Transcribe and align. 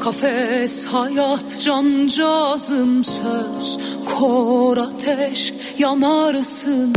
kafes 0.00 0.84
hayat 0.84 1.62
cancağızım 1.64 3.04
söz 3.04 3.78
Kor 4.18 4.76
ateş 4.76 5.54
yanarsın. 5.78 6.92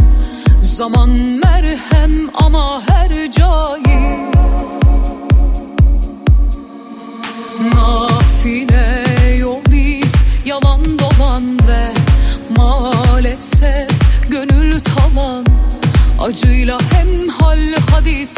Zaman 0.61 1.09
merhem 1.09 2.11
ama 2.33 2.81
her 2.89 3.31
cahil. 3.31 4.31
Nafile 7.73 9.05
yol 9.37 9.71
iz 9.73 10.13
yalan 10.45 10.99
dolan 10.99 11.59
ve 11.67 11.93
Maalesef 12.57 13.91
gönül 14.29 14.79
talan. 14.79 15.45
Acıyla 16.21 16.77
hem 16.91 17.27
hal 17.27 17.73
hadis 17.91 18.29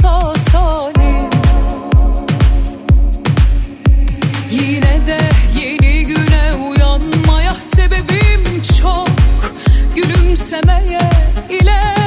salim 0.52 1.35
çok 8.80 9.08
Gülümsemeye 9.96 11.10
ilelebet 11.50 12.05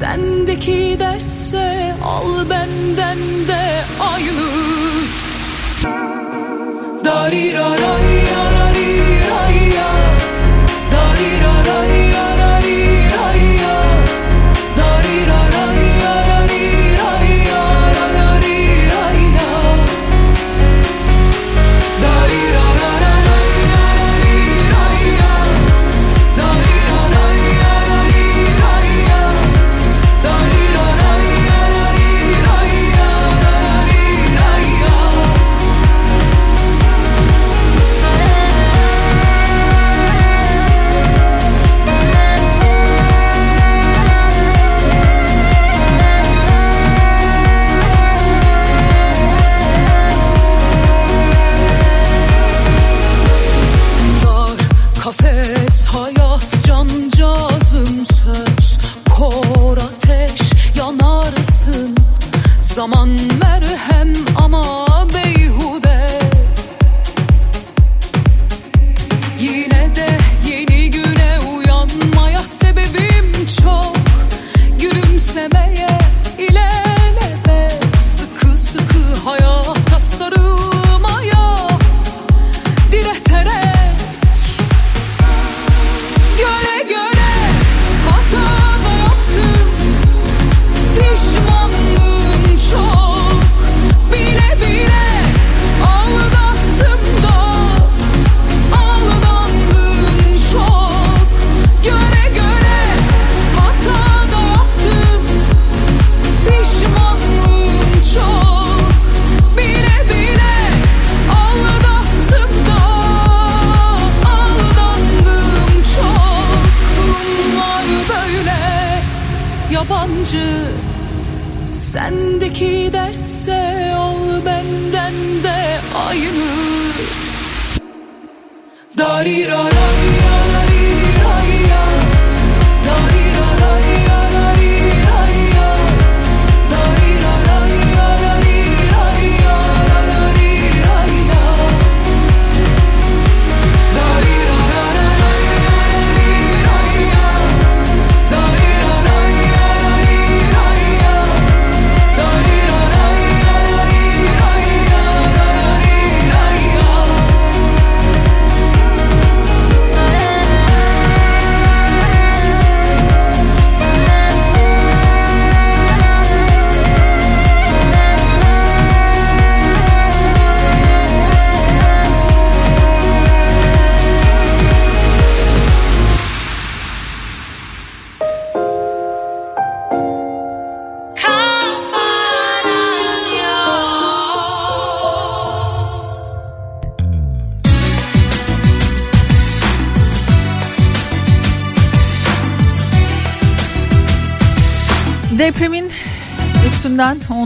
Sendeki 0.00 0.96
derse 1.00 1.94
al 2.04 2.50
benden 2.50 3.18
de 3.48 3.84
aynı. 4.00 4.48
Darirarayarariyaya 7.04 8.09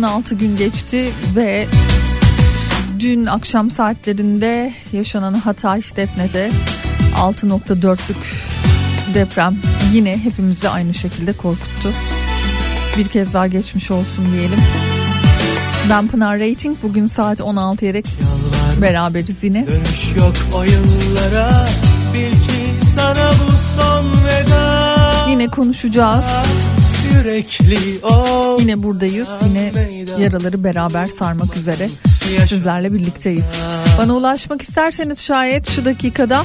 16 0.05 0.35
gün 0.35 0.57
geçti 0.57 1.11
ve 1.37 1.67
dün 3.01 3.27
akşam 3.27 3.71
saatlerinde 3.71 4.73
yaşanan 4.93 5.35
Hatay 5.35 5.83
Defne'de 5.97 6.51
6.4'lük 7.17 8.17
deprem 9.15 9.57
yine 9.93 10.19
hepimizi 10.19 10.69
aynı 10.69 10.95
şekilde 10.95 11.33
korkuttu. 11.33 11.93
Bir 12.99 13.09
kez 13.09 13.35
daha 13.35 13.47
geçmiş 13.47 13.91
olsun 13.91 14.33
diyelim. 14.33 14.59
Ben 15.91 16.09
Pınar 16.09 16.41
Rating 16.41 16.77
bugün 16.83 17.07
saat 17.07 17.41
16'ya 17.41 17.95
dek 17.95 18.07
beraberiz 18.81 19.37
yine. 19.43 19.67
Dönüş 19.67 20.17
yok 20.17 20.35
o 20.55 20.63
yıllara 20.63 21.69
bil 22.15 22.33
ki 22.33 22.87
sana 22.95 23.33
bu 23.33 23.53
son 23.53 24.11
veda 24.27 24.85
Yine 25.31 25.47
konuşacağız. 25.47 26.25
Yürekli 27.13 28.07
ol 28.07 28.44
Yine 28.59 28.83
buradayız. 28.83 29.29
Yine 29.49 29.73
yaraları 30.19 30.65
beraber 30.65 31.07
sarmak 31.07 31.57
üzere 31.57 31.89
sizlerle 32.47 32.93
birlikteyiz. 32.93 33.45
Bana 33.99 34.15
ulaşmak 34.15 34.63
isterseniz 34.63 35.19
şayet 35.19 35.71
şu 35.71 35.85
dakikada 35.85 36.45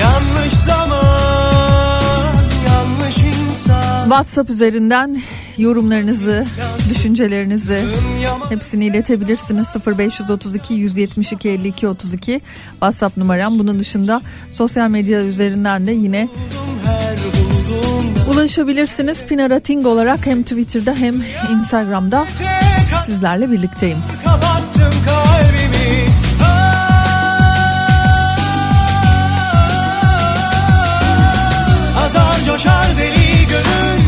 Yanlış 0.00 0.52
zaman 0.52 2.34
yanlış 2.66 3.18
insan 3.18 3.98
WhatsApp 4.02 4.50
üzerinden 4.50 5.22
yorumlarınızı, 5.58 6.44
düşüncelerinizi 6.90 7.80
hepsini 8.48 8.84
iletebilirsiniz. 8.84 9.68
0532 9.86 10.74
172 10.74 11.48
52 11.48 11.88
32 11.88 12.40
WhatsApp 12.70 13.16
numaram. 13.16 13.58
Bunun 13.58 13.78
dışında 13.78 14.22
sosyal 14.50 14.90
medya 14.90 15.20
üzerinden 15.22 15.86
de 15.86 15.92
yine 15.92 16.28
ulaşabilirsiniz. 18.42 19.26
Pinara 19.28 19.60
Ting 19.60 19.86
olarak 19.86 20.26
hem 20.26 20.42
Twitter'da 20.42 20.94
hem 20.94 21.14
Instagram'da 21.52 22.26
sizlerle 23.06 23.50
birlikteyim. 23.50 23.98
kapattım 24.24 24.94
kalbimi. 25.06 26.06
Azar 32.04 32.44
coşar 32.46 32.86
deli 32.98 33.46
gönül. 33.48 34.02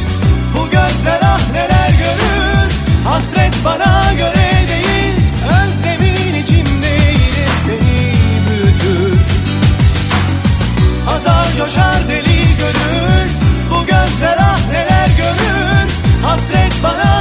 Bu 0.56 0.70
gözler 0.70 1.20
ah 1.22 1.52
neler 1.52 1.88
görür. 1.88 2.72
Hasret 3.04 3.54
bana 3.64 4.12
göre 4.19 4.44
Azar 11.08 11.46
coşar 11.58 12.08
deli 12.08 12.56
gönül 12.58 13.13
Hasret 16.34 16.82
bana 16.82 17.13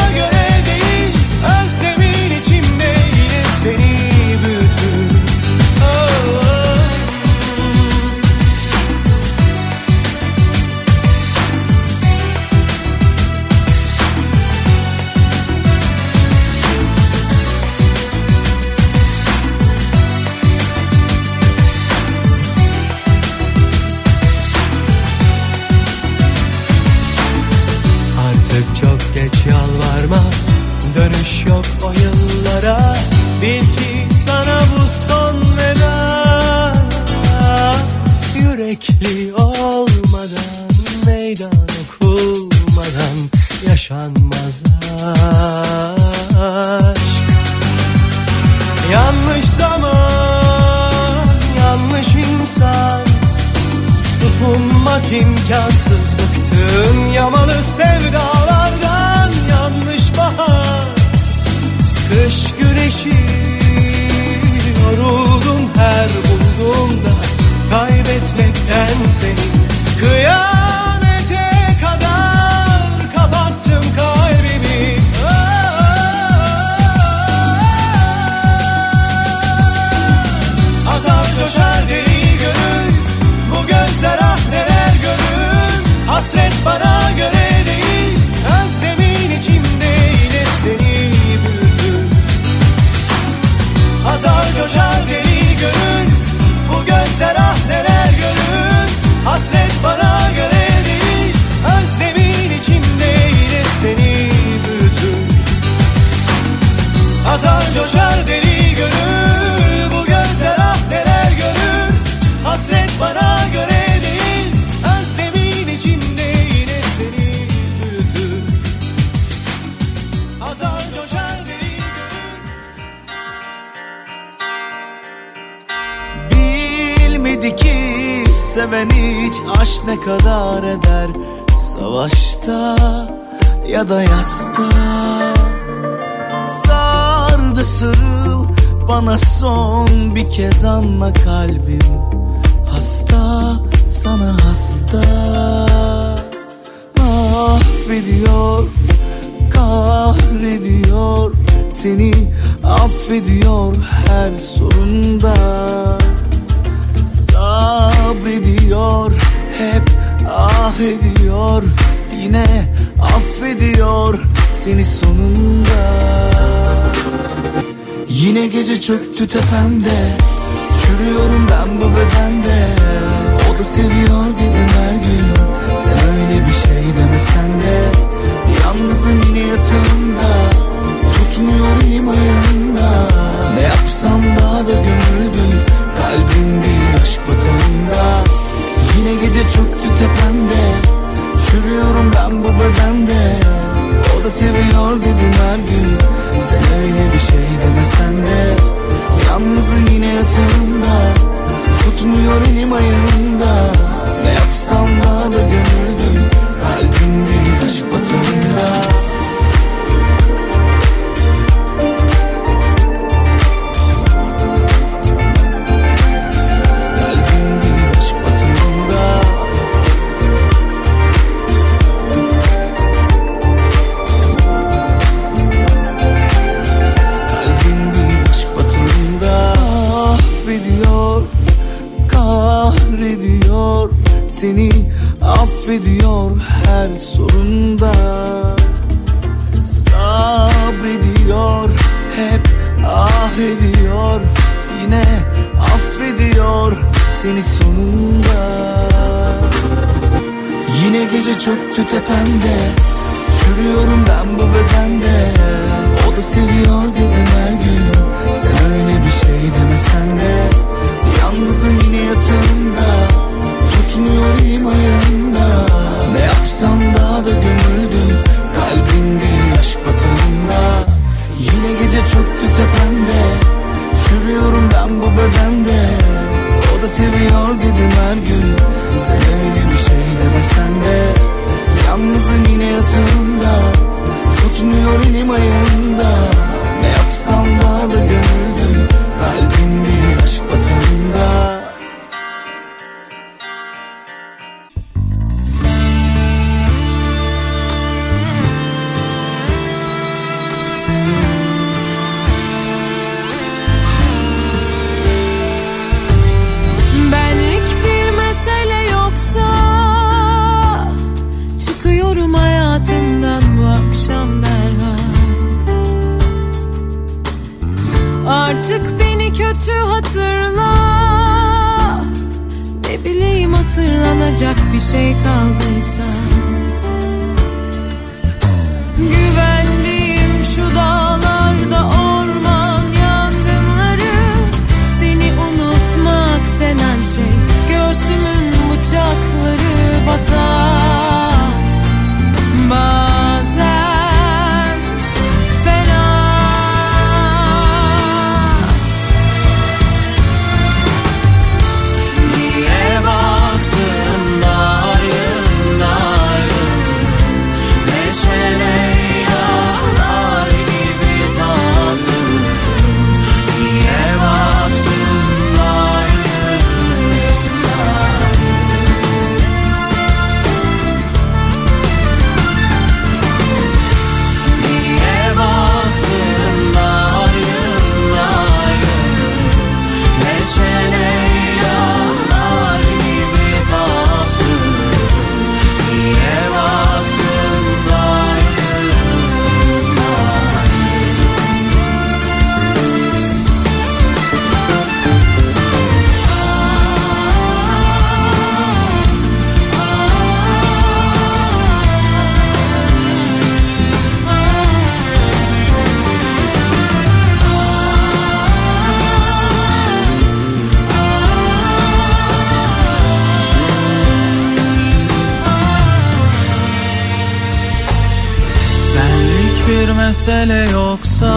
mesele 420.27 420.71
yoksa 420.71 421.35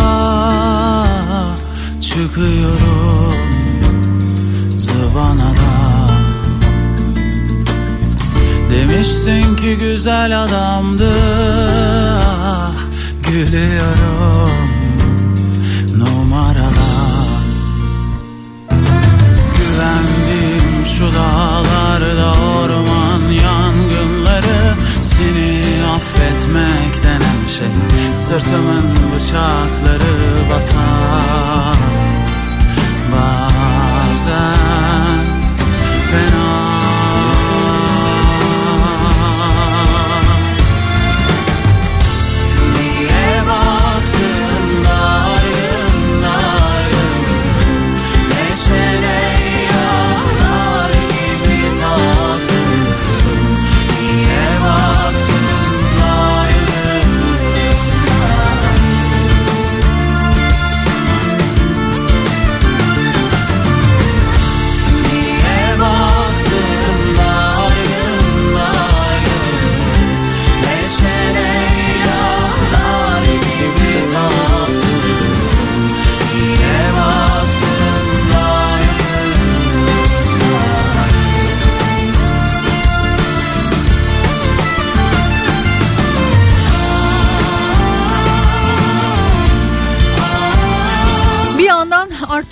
çıkıyorum 2.01 3.35
zıvanadan. 4.79 6.11
Demiştin 8.73 9.57
ki 9.57 9.77
güzel 9.81 10.43
adamdı 10.43 11.13
ah, 12.45 12.73
Gülüyorum 13.23 14.69
numaralar 15.99 17.27
Güvendim 19.57 20.87
şu 20.99 21.05
dağlarda 21.13 22.33
orman 22.33 23.31
yangınları 23.31 24.75
Seni 25.03 25.63
affetmekten 25.95 27.36
ateşe 27.57 28.13
Sırtımın 28.13 28.85
bıçakları 29.15 30.51
batar 30.51 31.77
Bazen 33.13 34.57
fena 36.11 36.46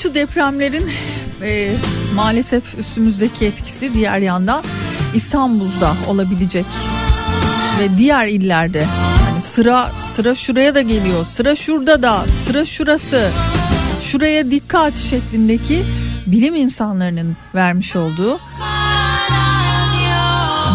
Şu 0.05 0.15
depremlerin 0.15 0.91
e, 1.43 1.71
maalesef 2.15 2.79
üstümüzdeki 2.79 3.47
etkisi 3.47 3.95
diğer 3.95 4.19
yandan 4.19 4.65
İstanbul'da 5.15 5.93
olabilecek 6.09 6.67
ve 7.81 7.99
diğer 7.99 8.27
illerde 8.27 8.85
hani 9.31 9.43
sıra 9.43 9.91
sıra 10.15 10.35
şuraya 10.35 10.75
da 10.75 10.81
geliyor 10.81 11.25
sıra 11.25 11.55
şurada 11.55 12.03
da 12.03 12.25
sıra 12.47 12.65
şurası 12.65 13.31
şuraya 14.01 14.51
dikkat 14.51 14.95
şeklindeki 14.95 15.83
bilim 16.27 16.55
insanlarının 16.55 17.37
vermiş 17.55 17.97
olduğu 17.97 18.41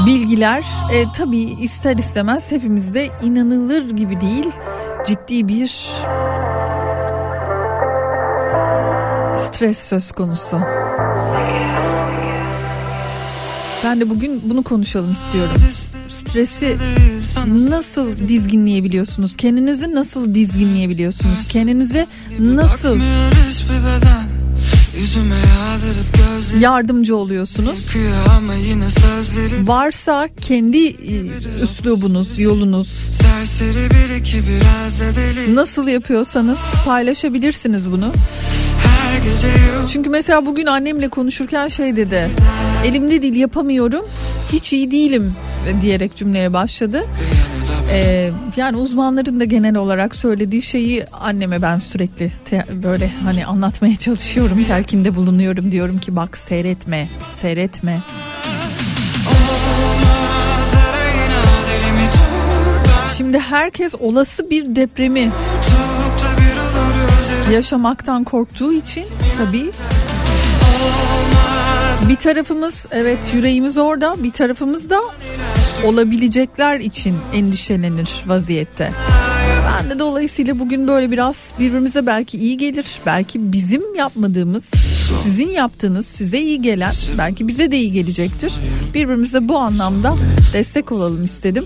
bilgiler 0.06 0.66
e, 0.94 1.12
tabii 1.18 1.42
ister 1.42 1.98
istemez 1.98 2.52
hepimizde 2.52 3.10
inanılır 3.24 3.90
gibi 3.90 4.22
değil 4.22 4.48
ciddi 5.06 5.48
bir 5.48 5.88
stres 9.60 9.78
söz 9.78 10.12
konusu. 10.12 10.60
Ben 13.84 14.02
de 14.02 14.10
bugün 14.10 14.42
bunu 14.44 14.64
konuşalım 14.64 15.12
istiyorum. 15.12 15.56
Stresi 16.08 16.78
nasıl 17.70 18.28
dizginleyebiliyorsunuz? 18.28 19.36
Kendinizi 19.38 19.96
nasıl 19.96 20.34
dizginleyebiliyorsunuz? 20.34 21.48
Kendinizi 21.48 22.08
nasıl 22.40 23.00
yardımcı 26.60 27.16
oluyorsunuz? 27.16 27.96
Varsa 29.62 30.30
kendi 30.42 30.88
e, 30.88 31.26
üslubunuz, 31.62 32.40
yolunuz 32.40 33.00
nasıl 35.56 35.88
yapıyorsanız 35.88 36.60
paylaşabilirsiniz 36.86 37.92
bunu. 37.92 38.12
Çünkü 39.88 40.10
mesela 40.10 40.46
bugün 40.46 40.66
annemle 40.66 41.10
konuşurken 41.10 41.68
şey 41.68 41.96
dedi. 41.96 42.30
Elimde 42.86 43.22
değil 43.22 43.36
yapamıyorum. 43.36 44.06
Hiç 44.52 44.74
iyi 44.74 44.92
değilim 44.92 45.36
diyerek 45.82 46.16
cümleye 46.16 46.54
başladı. 46.54 47.06
Ee, 47.92 48.32
yani 48.58 48.78
uzmanların 48.78 49.40
da 49.40 49.44
genel 49.46 49.76
olarak 49.76 50.16
söylediği 50.16 50.62
şeyi 50.62 51.06
anneme 51.06 51.62
ben 51.62 51.80
sürekli 51.80 52.32
te- 52.46 52.66
böyle 52.84 53.10
hani 53.24 53.46
anlatmaya 53.46 53.96
çalışıyorum. 53.96 54.64
Telkinde 54.68 55.16
bulunuyorum 55.16 55.72
diyorum 55.72 56.00
ki 56.00 56.16
bak 56.16 56.38
seyretme, 56.38 57.08
seyretme. 57.42 58.00
Şimdi 63.18 63.40
herkes 63.40 63.96
olası 64.00 64.50
bir 64.50 64.76
depremi 64.76 65.30
yaşamaktan 67.52 68.24
korktuğu 68.24 68.74
için 68.74 69.06
tabii 69.38 69.72
bir 72.10 72.16
tarafımız 72.16 72.86
evet 72.92 73.20
yüreğimiz 73.34 73.78
orada 73.78 74.16
bir 74.24 74.32
tarafımız 74.32 74.90
da 74.90 75.00
olabilecekler 75.86 76.80
için 76.80 77.16
endişelenir 77.34 78.24
vaziyette. 78.28 78.92
Ben 79.66 79.90
de 79.90 80.00
dolayısıyla 80.00 80.60
bugün 80.60 80.88
böyle 80.88 81.12
biraz 81.12 81.54
birbirimize 81.60 82.06
belki 82.06 82.38
iyi 82.38 82.58
gelir. 82.58 82.86
Belki 83.06 83.54
bizim 83.54 83.96
yapmadığımız, 83.96 84.72
sizin 85.24 85.48
yaptığınız 85.48 86.06
size 86.06 86.40
iyi 86.40 86.62
gelen 86.62 86.94
belki 87.18 87.48
bize 87.48 87.72
de 87.72 87.78
iyi 87.78 87.92
gelecektir. 87.92 88.54
Birbirimize 88.94 89.48
bu 89.48 89.58
anlamda 89.58 90.16
destek 90.54 90.92
olalım 90.92 91.26
istedim. 91.26 91.66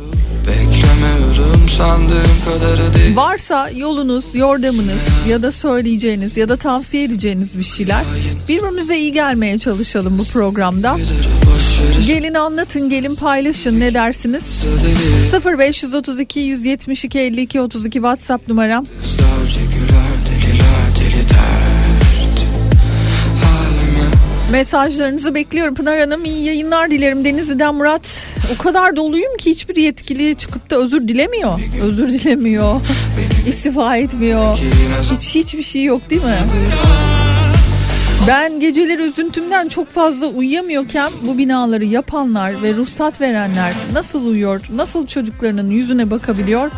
Varsa 3.15 3.69
yolunuz, 3.69 4.25
yordamınız 4.33 5.01
ya 5.29 5.43
da 5.43 5.51
söyleyeceğiniz 5.51 6.37
ya 6.37 6.49
da 6.49 6.57
tavsiye 6.57 7.03
edeceğiniz 7.03 7.57
bir 7.57 7.63
şeyler 7.63 8.03
birbirimize 8.49 8.97
iyi 8.99 9.11
gelmeye 9.11 9.59
çalışalım 9.59 10.19
bu 10.19 10.25
programda. 10.25 10.97
Gelin 12.07 12.33
anlatın, 12.33 12.89
gelin 12.89 13.15
paylaşın 13.15 13.79
ne 13.79 13.93
dersiniz? 13.93 14.43
0532 15.59 16.39
172 16.39 17.19
52 17.19 17.61
32 17.61 17.93
WhatsApp 17.93 18.47
numaram. 18.47 18.85
Mesajlarınızı 24.53 25.35
bekliyorum. 25.35 25.75
Pınar 25.75 25.99
Hanım 25.99 26.25
iyi 26.25 26.43
yayınlar 26.43 26.91
dilerim. 26.91 27.25
Denizli'den 27.25 27.75
Murat. 27.75 28.19
O 28.55 28.63
kadar 28.63 28.95
doluyum 28.95 29.37
ki 29.37 29.49
hiçbir 29.49 29.75
yetkili 29.75 30.35
çıkıp 30.35 30.69
da 30.69 30.75
özür 30.75 31.07
dilemiyor. 31.07 31.59
Özür 31.81 32.09
dilemiyor. 32.09 32.81
istifa 33.47 33.97
etmiyor. 33.97 34.57
Hiç 35.11 35.35
hiçbir 35.35 35.63
şey 35.63 35.83
yok 35.83 36.09
değil 36.09 36.23
mi? 36.23 36.37
Ben 38.27 38.59
geceleri 38.59 39.01
üzüntümden 39.01 39.67
çok 39.67 39.89
fazla 39.89 40.27
uyuyamıyorken 40.27 41.11
bu 41.21 41.37
binaları 41.37 41.85
yapanlar 41.85 42.61
ve 42.63 42.73
ruhsat 42.73 43.21
verenler 43.21 43.73
nasıl 43.93 44.25
uyuyor, 44.25 44.61
nasıl 44.75 45.07
çocuklarının 45.07 45.69
yüzüne 45.69 46.11
bakabiliyor, 46.11 46.71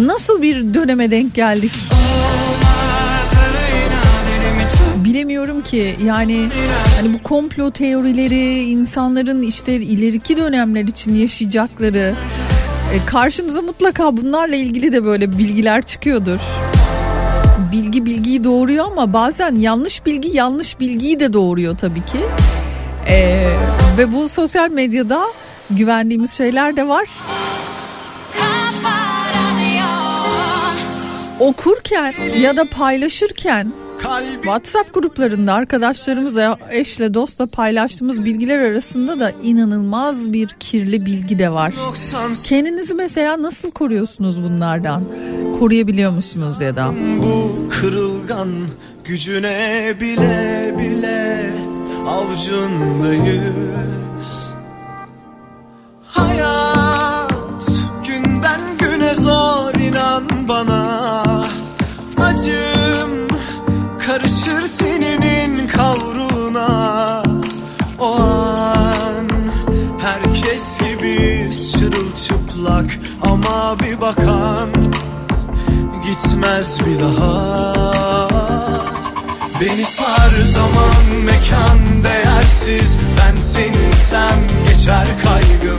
nasıl 0.00 0.42
bir 0.42 0.74
döneme 0.74 1.10
denk 1.10 1.34
geldik? 1.34 1.72
Bilemiyorum 5.10 5.62
ki 5.62 5.96
yani 6.04 6.48
hani 6.96 7.14
bu 7.14 7.22
komplo 7.22 7.70
teorileri 7.70 8.62
insanların 8.62 9.42
işte 9.42 9.74
ileriki 9.74 10.36
dönemler 10.36 10.84
için 10.84 11.14
yaşayacakları 11.14 12.14
e, 12.94 13.06
karşımıza 13.06 13.62
mutlaka 13.62 14.16
bunlarla 14.16 14.56
ilgili 14.56 14.92
de 14.92 15.04
böyle 15.04 15.38
bilgiler 15.38 15.82
çıkıyordur 15.82 16.40
bilgi 17.72 18.06
bilgiyi 18.06 18.44
doğuruyor 18.44 18.86
ama 18.86 19.12
bazen 19.12 19.54
yanlış 19.54 20.06
bilgi 20.06 20.36
yanlış 20.36 20.80
bilgiyi 20.80 21.20
de 21.20 21.32
doğuruyor 21.32 21.78
tabii 21.78 22.04
ki. 22.04 22.20
Ee, 23.08 23.46
ve 23.98 24.12
bu 24.12 24.28
sosyal 24.28 24.70
medyada 24.70 25.22
güvendiğimiz 25.70 26.32
şeyler 26.32 26.76
de 26.76 26.88
var. 26.88 27.06
Okurken 31.40 32.14
ya 32.40 32.56
da 32.56 32.64
paylaşırken 32.64 33.72
WhatsApp 34.42 34.94
gruplarında 34.94 35.52
arkadaşlarımızla, 35.52 36.56
eşle, 36.70 37.14
dostla 37.14 37.46
paylaştığımız 37.46 38.24
bilgiler 38.24 38.58
arasında 38.58 39.20
da 39.20 39.32
inanılmaz 39.42 40.32
bir 40.32 40.48
kirli 40.48 41.06
bilgi 41.06 41.38
de 41.38 41.52
var. 41.52 41.74
Kendinizi 42.44 42.94
mesela 42.94 43.42
nasıl 43.42 43.70
koruyorsunuz 43.70 44.42
bunlardan? 44.42 45.04
Koruyabiliyor 45.58 46.10
musunuz 46.12 46.60
ya 46.60 46.76
da? 46.76 46.94
Bu 47.22 47.68
kırılgan 47.70 48.48
gücüne 49.04 49.94
bile 50.00 50.74
bile 50.78 51.52
avcundayız 52.06 53.50
Hayat 56.06 57.70
günden 58.06 58.60
güne 58.78 59.14
zor 59.14 59.74
inan 59.74 60.48
bana 60.48 61.02
Acım 62.16 62.69
karışır 64.50 64.78
teninin 64.78 65.68
kavruna. 65.68 67.22
O 67.98 68.14
an 68.14 69.28
herkes 69.98 70.78
gibi 70.78 71.50
çırılçıplak 71.72 72.98
ama 73.22 73.76
bir 73.80 74.00
bakan 74.00 74.68
gitmez 76.04 76.78
bir 76.86 77.00
daha. 77.00 78.28
Beni 79.60 79.84
sar 79.84 80.30
zaman 80.54 81.24
mekan 81.24 82.04
değersiz 82.04 82.96
Ben 83.18 83.40
seninsem 83.40 84.40
geçer 84.68 85.06
kaygım 85.22 85.78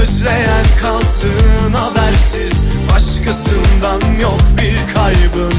Özleyen 0.00 0.64
kalsın 0.82 1.72
habersiz 1.74 2.62
Başkasından 2.94 4.20
yok 4.20 4.40
bir 4.58 4.94
kaybım 4.94 5.52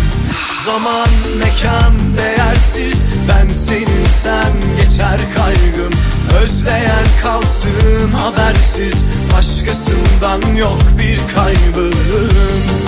Zaman 0.66 1.08
mekan 1.40 1.94
değersiz. 2.18 3.06
Ben 3.30 3.54
seninsem 3.54 4.54
geçer 4.82 5.20
kaygım. 5.36 5.94
Özleyen 6.42 7.06
kalsın 7.24 8.12
habersiz. 8.12 9.04
Başkasından 9.34 10.56
yok 10.56 10.82
bir 11.00 11.20
kaybım 11.36 12.83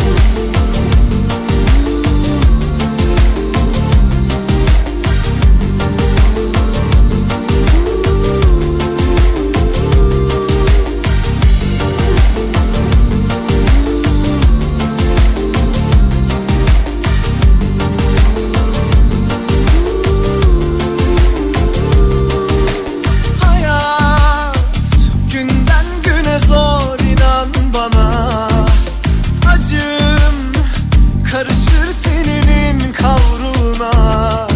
Karışır 31.35 32.03
teninin 32.03 32.93
kavruğuna 32.93 34.47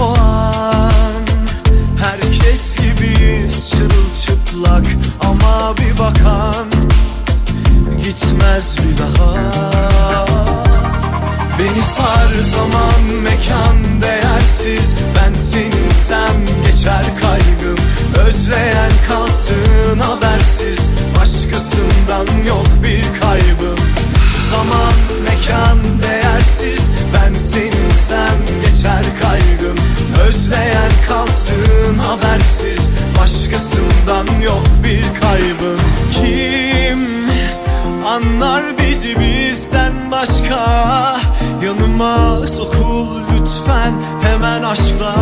O 0.00 0.14
an 0.20 1.22
herkes 2.00 2.76
gibiyiz 2.76 3.70
çırılçıplak 3.70 4.84
Ama 5.20 5.74
bir 5.76 5.98
bakan 5.98 6.66
gitmez 8.02 8.76
bir 8.78 8.98
daha. 8.98 9.34
Beni 11.58 11.82
sar 11.82 12.56
zaman 12.56 13.22
mekan 13.22 14.02
değersiz 14.02 14.94
Ben 15.16 15.38
seninsem 15.38 16.66
geçer 16.66 17.04
kaygım. 17.20 17.78
Özleyen 18.26 18.92
kalsın 19.08 20.00
habersiz 20.00 20.78
Başkasından 21.20 22.44
yok 22.46 22.66
bir 22.82 23.20
kaybım. 23.20 23.78
Zaman 24.50 25.17
imkan 25.48 25.78
değersiz. 26.02 26.90
Ben 27.14 27.34
senin 27.34 27.90
sen 28.06 28.36
geçer 28.64 29.04
kaygım. 29.22 29.78
Özleyen 30.26 30.90
kalsın 31.08 31.98
habersiz. 31.98 32.88
Başkasından 33.20 34.40
yok 34.44 34.66
bir 34.84 35.20
kaybım. 35.20 35.80
Kim 36.12 37.08
anlar 38.06 38.78
bizi 38.78 39.20
bizden 39.20 40.10
başka? 40.10 41.20
Yanıma 41.62 42.46
sokul 42.46 43.06
lütfen 43.32 43.92
hemen 44.22 44.62
aşkla. 44.62 45.14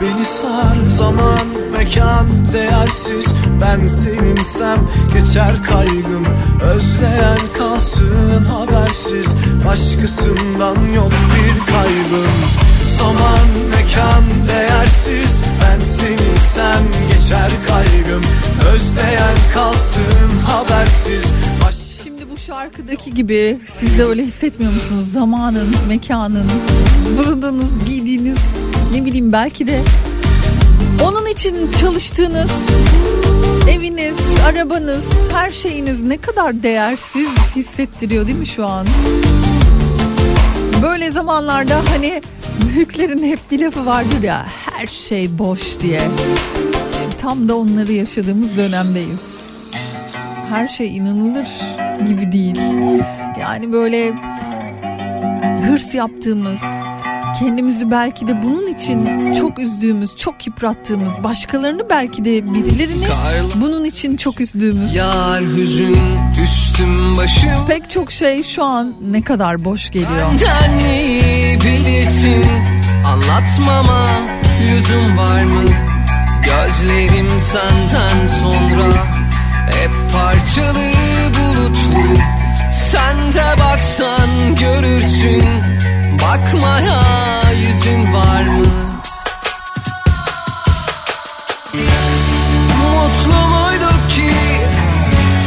Beni 0.00 0.24
sar 0.24 0.76
zaman 0.88 1.63
mekan 1.84 2.26
değersiz 2.52 3.34
Ben 3.60 3.86
seninsem 3.86 4.78
geçer 5.14 5.64
kaygım. 5.64 6.24
Özleyen 6.74 7.38
kalsın 7.58 8.44
habersiz 8.44 9.34
Başkasından 9.66 10.76
yok 10.94 11.12
bir 11.34 11.72
kaybım 11.72 12.34
Zaman 12.88 13.48
mekan 13.70 14.24
değersiz 14.48 15.42
Ben 15.62 15.84
seninsem 15.84 16.84
geçer 17.12 17.50
kaygım. 17.68 18.22
Özleyen 18.74 19.36
kalsın 19.54 20.30
habersiz 20.46 21.24
Baş... 21.64 21.74
Şarkıdaki 22.46 23.14
gibi 23.14 23.58
siz 23.66 23.98
de 23.98 24.04
öyle 24.04 24.24
hissetmiyor 24.24 24.72
musunuz? 24.72 25.12
Zamanın, 25.12 25.74
mekanın, 25.88 26.50
bulunduğunuz, 27.18 27.84
giydiğiniz 27.86 28.38
ne 28.94 29.04
bileyim 29.04 29.32
belki 29.32 29.66
de 29.66 29.80
onun 31.02 31.26
için 31.26 31.70
çalıştığınız 31.80 32.52
eviniz, 33.70 34.18
arabanız, 34.48 35.06
her 35.32 35.50
şeyiniz 35.50 36.02
ne 36.02 36.16
kadar 36.16 36.62
değersiz 36.62 37.28
hissettiriyor 37.56 38.26
değil 38.26 38.38
mi 38.38 38.46
şu 38.46 38.66
an? 38.66 38.86
Böyle 40.82 41.10
zamanlarda 41.10 41.82
hani 41.90 42.22
büyüklerin 42.68 43.22
hep 43.24 43.38
bir 43.50 43.60
lafı 43.60 43.86
vardır 43.86 44.22
ya 44.22 44.46
her 44.70 44.86
şey 44.86 45.38
boş 45.38 45.78
diye. 45.80 46.00
İşte 46.92 47.18
tam 47.20 47.48
da 47.48 47.56
onları 47.56 47.92
yaşadığımız 47.92 48.56
dönemdeyiz. 48.56 49.44
Her 50.48 50.68
şey 50.68 50.96
inanılır 50.96 51.48
gibi 52.06 52.32
değil. 52.32 52.56
Yani 53.40 53.72
böyle 53.72 54.12
hırs 55.66 55.94
yaptığımız, 55.94 56.60
kendimizi 57.38 57.90
belki 57.90 58.28
de 58.28 58.42
bunun 58.42 58.66
için 58.66 59.32
çok 59.32 59.58
üzdüğümüz, 59.58 60.16
çok 60.16 60.46
yıprattığımız, 60.46 61.12
başkalarını 61.24 61.90
belki 61.90 62.24
de 62.24 62.54
birilerini 62.54 63.06
bunun 63.54 63.84
için 63.84 64.16
çok 64.16 64.40
üzdüğümüz. 64.40 64.94
Yar 64.94 65.42
hüzün 65.42 65.96
üstüm 66.44 67.16
başım. 67.16 67.66
Pek 67.68 67.90
çok 67.90 68.12
şey 68.12 68.42
şu 68.42 68.64
an 68.64 68.94
ne 69.10 69.22
kadar 69.22 69.64
boş 69.64 69.90
geliyor. 69.90 70.10
Benden 70.30 70.78
iyi 70.78 71.60
bilirsin? 71.60 72.44
Anlatmama 73.06 74.06
lüzum 74.70 75.18
var 75.18 75.42
mı? 75.42 75.62
Gözlerim 76.42 77.28
senden 77.40 78.26
sonra 78.26 78.86
Hep 79.66 79.90
parçalı 80.12 80.84
bulutlu. 81.34 82.20
Sen 82.72 83.32
de 83.32 83.60
baksan 83.60 84.28
görürsün 84.60 85.44
Bakmaya 86.22 87.00
yüzün 87.60 88.12
var 88.12 88.42
mı? 88.42 88.66
Mutlu 92.82 93.48
muyduk 93.48 94.10
ki 94.10 94.32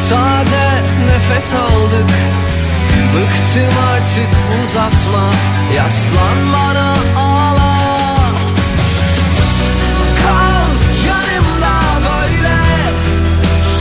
Sade 0.09 0.83
nefes 1.05 1.53
aldık? 1.53 2.09
Bıktım 3.13 3.77
artık 3.93 4.29
uzatma 4.63 5.31
Yaslan 5.75 6.53
bana 6.53 6.93
ağla. 7.17 7.77
Kal 10.23 10.69
yanımda 11.07 11.79
böyle 12.05 12.57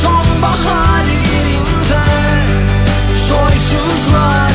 Sonbahar 0.03 1.05
gelince 1.05 2.05
Soysuzlar 3.29 4.45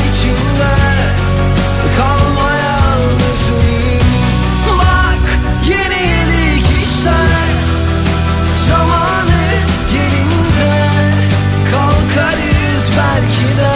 belki 12.96 13.56
de 13.58 13.74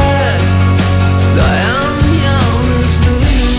Dayan 1.36 1.96
yalnızlığım 2.24 3.56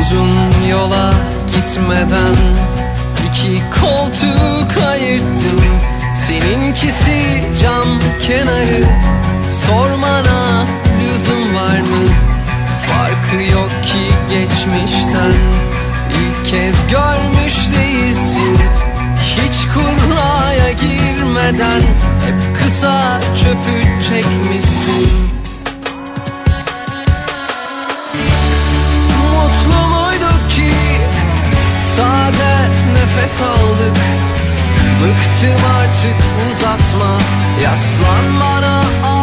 Uzun 0.00 0.66
yola 0.68 1.10
gitmeden 1.46 2.36
iki 3.28 3.62
koltuk 3.80 4.84
ayırttım. 4.90 5.60
Seninkisi 6.14 7.42
cam 7.62 7.88
kenarı 8.26 8.84
Sormana 9.66 10.66
lüzum 11.16 11.54
var 11.54 11.80
mı? 11.80 12.06
Farkı 12.86 13.42
yok 13.52 13.70
ki 13.70 14.14
geçmişten. 14.30 15.32
İlk 16.10 16.50
kez 16.50 16.74
görmüş 16.90 17.54
değilsin. 17.78 18.58
Hiç 19.20 19.66
kurraya 19.74 20.72
girmeden 20.72 21.80
Hep 22.26 22.56
kısa 22.62 23.20
çöpü 23.20 23.82
çekmişsin. 24.08 25.10
Mutlu 29.32 29.88
muyduk 29.88 30.50
ki 30.56 30.72
Sade 31.96 32.68
nefes 32.92 33.40
aldık? 33.40 33.96
Bıktım 35.02 35.60
artık 35.80 36.16
uzatma. 36.50 37.18
Yaslan 37.62 38.40
bana 38.40 38.80
ağla 39.06 39.15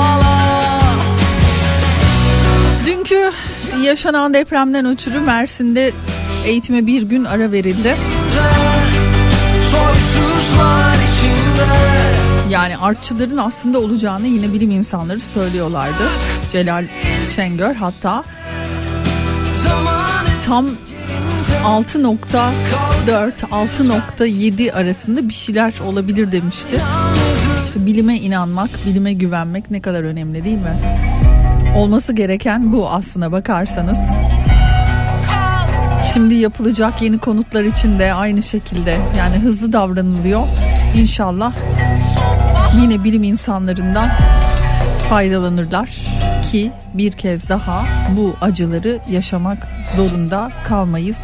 Dünkü 3.03 3.31
yaşanan 3.83 4.33
depremden 4.33 4.85
ötürü 4.85 5.19
Mersin'de 5.19 5.91
eğitime 6.45 6.87
bir 6.87 7.01
gün 7.01 7.25
ara 7.25 7.51
verildi. 7.51 7.95
Yani 12.49 12.77
artçıların 12.77 13.37
aslında 13.37 13.79
olacağını 13.79 14.27
yine 14.27 14.53
bilim 14.53 14.71
insanları 14.71 15.19
söylüyorlardı. 15.19 16.03
Celal 16.51 16.85
Şengör 17.35 17.75
hatta 17.75 18.23
tam 20.45 20.69
6.4 21.65 23.31
6.7 23.51 24.71
arasında 24.71 25.29
bir 25.29 25.33
şeyler 25.33 25.73
olabilir 25.85 26.31
demişti. 26.31 26.81
İşte 27.65 27.85
bilime 27.85 28.19
inanmak, 28.19 28.69
bilime 28.85 29.13
güvenmek 29.13 29.71
ne 29.71 29.81
kadar 29.81 30.03
önemli 30.03 30.45
değil 30.45 30.57
mi? 30.57 30.79
Olması 31.75 32.13
gereken 32.13 32.71
bu 32.71 32.89
aslına 32.89 33.31
bakarsanız. 33.31 33.99
Şimdi 36.13 36.35
yapılacak 36.35 37.01
yeni 37.01 37.17
konutlar 37.17 37.63
için 37.63 37.99
de 37.99 38.13
aynı 38.13 38.43
şekilde 38.43 38.97
yani 39.17 39.35
hızlı 39.35 39.73
davranılıyor. 39.73 40.47
İnşallah 40.95 41.53
yine 42.81 43.03
bilim 43.03 43.23
insanlarından 43.23 44.09
faydalanırlar 45.09 45.89
ki 46.51 46.71
bir 46.93 47.11
kez 47.11 47.49
daha 47.49 47.85
bu 48.17 48.35
acıları 48.41 48.99
yaşamak 49.09 49.67
zorunda 49.95 50.51
kalmayız. 50.67 51.21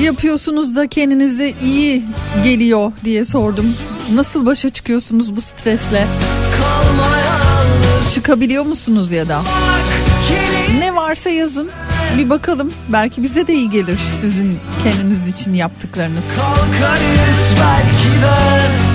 Yapıyorsunuz 0.00 0.76
da 0.76 0.86
kendinize 0.86 1.54
iyi 1.64 2.02
geliyor 2.44 2.92
diye 3.04 3.24
sordum. 3.24 3.74
Nasıl 4.14 4.46
başa 4.46 4.70
çıkıyorsunuz 4.70 5.36
bu 5.36 5.40
stresle? 5.40 6.06
Çıkabiliyor 8.14 8.64
musunuz 8.64 9.10
ya 9.10 9.28
da? 9.28 9.42
Ne 10.78 10.96
varsa 10.96 11.30
yazın. 11.30 11.70
Bir 12.18 12.30
bakalım. 12.30 12.72
Belki 12.88 13.22
bize 13.22 13.46
de 13.46 13.54
iyi 13.54 13.70
gelir 13.70 13.98
sizin 14.20 14.58
kendiniz 14.82 15.28
için 15.28 15.54
yaptıklarınız. 15.54 16.24
Kalkarız 16.36 17.54
belki 17.60 18.22
de 18.22 18.89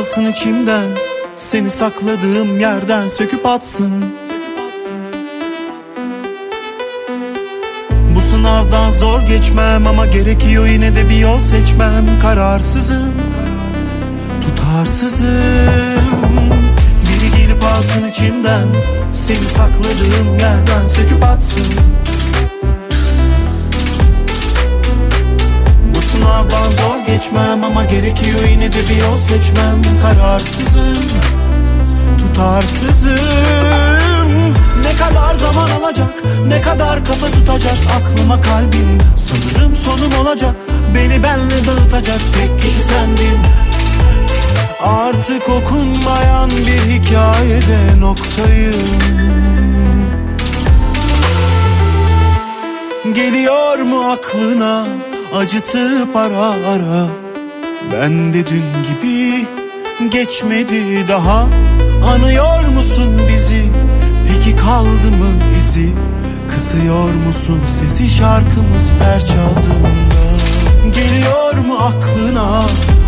alsın 0.00 0.30
içimden. 0.30 0.86
Seni 1.36 1.70
sakladığım 1.70 2.60
yerden 2.60 3.08
söküp 3.08 3.46
atsın. 3.46 4.04
Bu 8.14 8.20
sınavdan 8.20 8.90
zor 8.90 9.20
geçmem 9.20 9.86
ama 9.86 10.06
gerekiyor 10.06 10.66
yine 10.66 10.96
de 10.96 11.08
bir 11.08 11.16
yol 11.16 11.38
seçmem. 11.38 12.06
Kararsızım, 12.22 13.14
tutarsızım. 14.40 15.28
Biri 17.08 17.42
gelip 17.42 17.64
alsın 17.64 18.08
içimden. 18.10 18.66
Seni 19.14 19.44
sakladığım 19.44 20.38
yerden 20.38 20.86
söküp 20.86 21.24
atsın 21.24 21.66
Bu 26.20 26.24
sınavdan 26.24 26.70
zor 26.70 27.06
geçmem 27.06 27.64
ama 27.64 27.84
gerekiyor 27.84 28.40
yine 28.50 28.72
de 28.72 28.78
bir 28.90 28.96
yol 28.96 29.16
seçmem. 29.16 29.82
Kararsızım, 30.02 31.04
tutarsızım. 32.18 33.18
Ne 34.82 34.96
kadar 34.98 35.34
zaman 35.34 35.70
alacak, 35.70 36.22
ne 36.48 36.60
kadar 36.60 37.04
kafa 37.04 37.26
tutacak 37.26 37.76
Aklıma 37.96 38.40
kalbim, 38.40 38.98
sanırım 39.16 39.74
sonum 39.76 40.26
olacak 40.26 40.54
Beni 40.94 41.22
benle 41.22 41.66
dağıtacak 41.66 42.20
tek 42.34 42.62
kişi 42.62 42.80
sendin. 42.80 43.38
Artık 44.84 45.48
okunmayan 45.48 46.50
bir 46.50 46.92
hikayede 46.92 48.00
noktayım. 48.00 48.74
Geliyor 53.14 53.78
mu 53.78 54.10
aklına 54.10 54.86
acıtıp 55.34 56.16
ara 56.16 56.46
ara. 56.46 57.08
Ben 57.92 58.32
de 58.32 58.46
dün 58.46 58.64
gibi 58.88 59.46
geçmedi 60.10 61.08
daha. 61.08 61.48
Anıyor 62.06 62.68
musun 62.68 63.20
bizi? 63.34 63.64
Peki 64.28 64.56
kaldı 64.56 65.10
mı 65.18 65.56
izi 65.58 65.88
Kısıyor 66.48 67.14
musun 67.26 67.60
sesi? 67.78 68.08
Şarkımız 68.08 68.90
her 69.02 69.20
çaldığında 69.20 70.20
Geliyor 70.94 71.54
mu 71.54 71.78
aklına? 71.78 72.62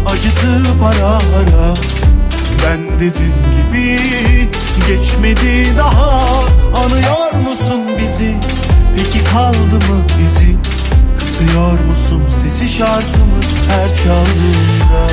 Acıtıp 0.06 0.82
ara 0.82 1.08
ara. 1.08 1.74
Ben 2.66 3.00
de 3.00 3.14
dün 3.14 3.34
gibi 3.56 3.98
geçmedi 4.88 5.76
daha. 5.78 6.20
Anıyor 6.84 7.48
musun 7.48 7.80
bizi? 8.02 8.36
Peki 8.96 9.24
kaldı 9.24 9.74
mı 9.74 10.02
bizi 10.20 10.71
Kısıyor 11.32 11.80
musun 11.88 12.22
sesi 12.42 12.68
şarkımız 12.68 13.54
her 13.68 13.88
çaldığında? 13.96 15.08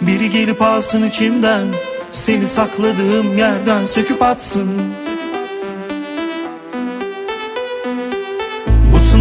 Biri 0.00 0.30
gelip 0.30 0.62
alsın 0.62 1.06
içimden 1.06 1.66
Seni 2.12 2.46
sakladığım 2.46 3.38
yerden 3.38 3.86
söküp 3.86 4.22
atsın 4.22 4.70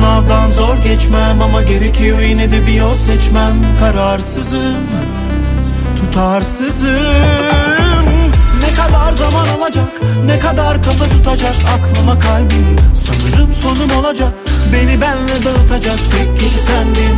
sınavdan 0.09 0.49
zor 0.49 0.77
geçmem 0.83 1.41
ama 1.41 1.61
gerekiyor 1.61 2.19
yine 2.19 2.51
de 2.51 2.67
bir 2.67 2.73
yol 2.73 2.95
seçmem. 2.95 3.55
Kararsızım, 3.79 4.75
tutarsızım. 5.95 6.89
Ne 8.61 8.73
kadar 8.75 9.11
zaman 9.11 9.45
alacak, 9.47 10.01
ne 10.25 10.39
kadar 10.39 10.83
kafa 10.83 11.05
tutacak 11.05 11.55
Aklıma 11.77 12.19
kalbim, 12.19 12.77
sanırım 12.95 13.53
sonum 13.53 13.97
olacak 13.99 14.33
Beni 14.73 15.01
benle 15.01 15.43
dağıtacak 15.45 15.99
tek 16.11 16.39
kişi 16.39 16.59
sendin. 16.59 17.15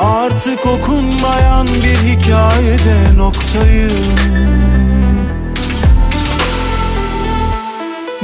Artık 0.00 0.66
okunmayan 0.66 1.66
bir 1.66 1.98
hikayede 2.08 3.16
noktayım. 3.16 3.92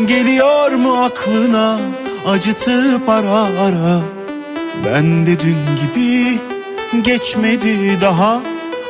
Geliyor 0.06 0.72
mu 0.72 1.04
aklına 1.04 1.78
acıtıp 2.26 3.08
ara 3.08 3.40
ara. 3.40 4.00
Ben 4.84 5.26
de 5.26 5.40
dün 5.40 5.56
gibi 5.82 6.38
geçmedi 7.02 8.00
daha. 8.00 8.42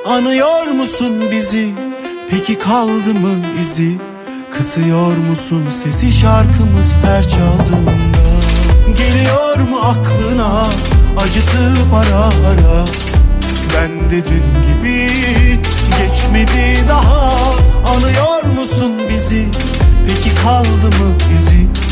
Anıyor 0.06 0.66
musun 0.66 1.12
bizi? 1.30 1.74
Peki 2.30 2.58
kaldı 2.58 3.14
mı 3.14 3.34
izi? 3.60 3.98
Kısıyor 4.50 5.16
musun 5.16 5.64
sesi 5.70 6.12
şarkımız 6.12 6.94
her 7.04 7.28
çaldığında? 7.28 8.18
Geliyor 8.96 9.56
mu 9.56 9.78
aklına 9.82 10.66
acıtıp 11.18 11.94
ara 11.94 12.24
ara? 12.24 12.84
Ben 13.74 14.10
de 14.10 14.24
dün 14.26 14.44
gibi 14.66 15.10
geçmedi 15.98 16.88
daha. 16.88 17.30
Anıyor 17.96 18.60
musun 18.60 18.92
bizi? 19.10 19.48
Peki 20.06 20.34
kaldı 20.42 20.86
mı 20.86 21.14
izi 21.34 21.83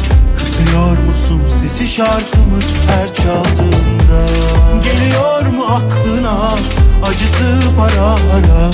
Kısıyor 0.62 0.98
musun 0.98 1.42
sesi 1.62 1.86
şarkımız 1.88 2.64
her 2.88 3.14
çaldığında? 3.14 4.26
Geliyor 4.84 5.46
mu 5.46 5.64
aklına 5.64 6.48
acıtıp 7.02 7.80
ara 7.80 8.06
ara? 8.06 8.70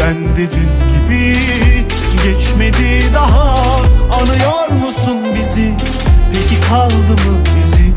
Ben 0.00 0.36
de 0.36 0.50
dün 0.50 0.70
gibi 0.94 1.36
geçmedi 2.24 3.14
daha. 3.14 3.56
Anıyor 4.20 4.86
musun 4.86 5.18
bizi? 5.40 5.74
Peki 6.32 6.60
kaldı 6.68 7.12
mı 7.26 7.38
bizi? 7.56 7.92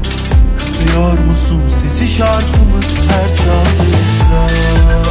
Kısıyor 0.57 1.19
musun 1.19 1.61
sesi 1.81 2.07
şarkımız 2.07 2.93
her 3.09 3.35
çaldığında 3.35 5.04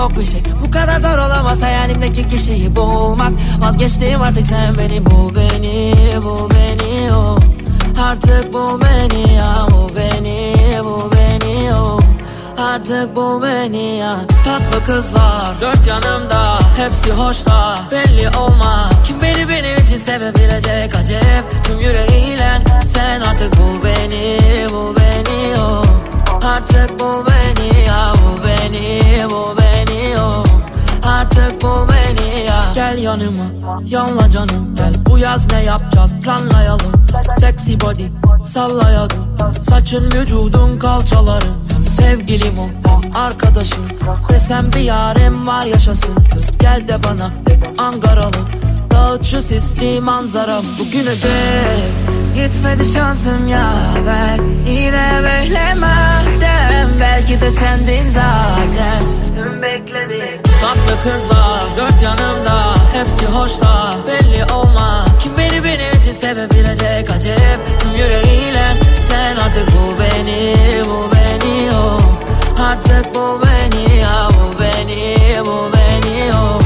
yok 0.00 0.18
bir 0.18 0.24
şey. 0.24 0.42
Bu 0.66 0.70
kadar 0.70 1.00
zor 1.00 1.18
olamaz 1.18 1.62
hayalimdeki 1.62 2.28
kişiyi 2.28 2.76
bulmak. 2.76 3.32
Vazgeçtim 3.60 4.22
artık 4.22 4.46
sen 4.46 4.78
beni 4.78 5.06
bul 5.06 5.34
beni 5.34 5.94
Bul 6.22 6.50
beni 6.50 7.14
o 7.14 7.36
Artık 8.02 8.52
bul 8.52 8.80
beni 8.80 9.34
ya 9.34 9.52
Bul 9.70 9.90
beni 9.96 10.54
bul 10.84 11.12
beni 11.12 11.74
o 11.74 12.00
Artık 12.58 13.16
bul 13.16 13.42
beni 13.42 13.96
ya. 13.96 14.16
Tatlı 14.44 14.84
kızlar 14.86 15.60
dört 15.60 15.86
yanımda 15.86 16.58
Hepsi 16.76 17.12
hoşta 17.12 17.78
belli 17.90 18.38
olmaz. 18.38 18.90
Kim 19.06 19.20
beni 19.20 19.48
benim 19.48 19.84
için 19.84 19.96
sevebilecek 19.96 20.96
acep? 20.96 21.64
Tüm 21.64 21.78
yüreğiyle 21.78 22.64
sen 22.86 23.20
artık 23.20 23.56
bul 23.58 23.82
beni 23.84 24.38
Bul 24.72 24.96
beni 24.96 25.60
o 25.60 25.82
Artık 26.46 27.00
bul 27.00 27.26
beni 27.26 27.86
ya 27.86 28.12
Bul 28.14 28.44
beni 28.44 29.24
bul 29.30 29.56
beni 29.56 29.59
Artık 31.10 31.62
bul 31.62 31.88
beni 31.88 32.44
ya. 32.46 32.62
Gel 32.74 32.98
yanıma 32.98 33.44
yanla 33.86 34.30
canım. 34.30 34.74
Gel 34.76 34.92
bu 35.06 35.18
yaz 35.18 35.52
ne 35.52 35.62
yapacağız? 35.62 36.14
Planlayalım. 36.20 36.92
Sexy 37.38 37.72
body 37.80 38.04
sallayalım 38.44 39.36
Saçın 39.62 40.04
vücudun 40.04 40.78
kalçaların. 40.78 41.54
Hem 41.76 41.84
sevgilim 41.84 42.54
o 42.58 42.88
hem 42.88 43.12
arkadaşım. 43.14 43.84
Desem 44.28 44.64
bir 44.74 44.80
yarim 44.80 45.46
var 45.46 45.66
yaşasın. 45.66 46.14
Kız 46.32 46.58
gel 46.58 46.88
de 46.88 46.94
bana 47.04 47.30
de 47.46 47.60
Angaralı 47.78 48.36
Dağıt 48.90 49.26
sisli 49.26 50.00
manzara 50.00 50.62
Bugüne 50.78 51.10
dek. 51.10 52.10
Gitmedi 52.34 52.84
şansım 52.84 53.48
yaver 53.48 54.38
Yine 54.66 55.20
beklemeden 55.24 56.88
Belki 57.00 57.40
de 57.40 57.50
sendin 57.50 58.08
zaten. 58.10 59.02
Tüm 59.36 59.62
beklediğim 59.62 60.42
Tatlı 60.42 61.02
kızlar 61.10 61.62
dört 61.76 62.02
yanımda. 62.02 62.74
Hepsi 62.92 63.26
hoşla 63.26 63.96
belli 64.06 64.44
olmaz. 64.54 65.08
Kim 65.22 65.32
beni 65.38 65.64
benim 65.64 66.00
için 66.00 66.12
sevebilecek 66.12 67.10
acep 67.10 67.80
Tüm 67.80 67.92
yüreğiyle. 67.92 68.76
Sen 69.02 69.36
artık 69.36 69.68
bul 69.72 69.98
beni 69.98 70.54
Bul 70.86 71.04
beni 71.14 71.70
oh 71.74 72.00
Artık 72.60 73.14
bul 73.14 73.42
beni 73.42 73.96
ya 74.00 74.28
Bul 74.30 74.58
beni 74.64 75.16
bul 75.46 75.72
beni 75.72 76.30
oh 76.34 76.60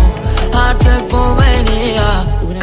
Artık 0.68 1.12
bul 1.12 1.38
beni. 1.40 1.73
ya 1.73 1.73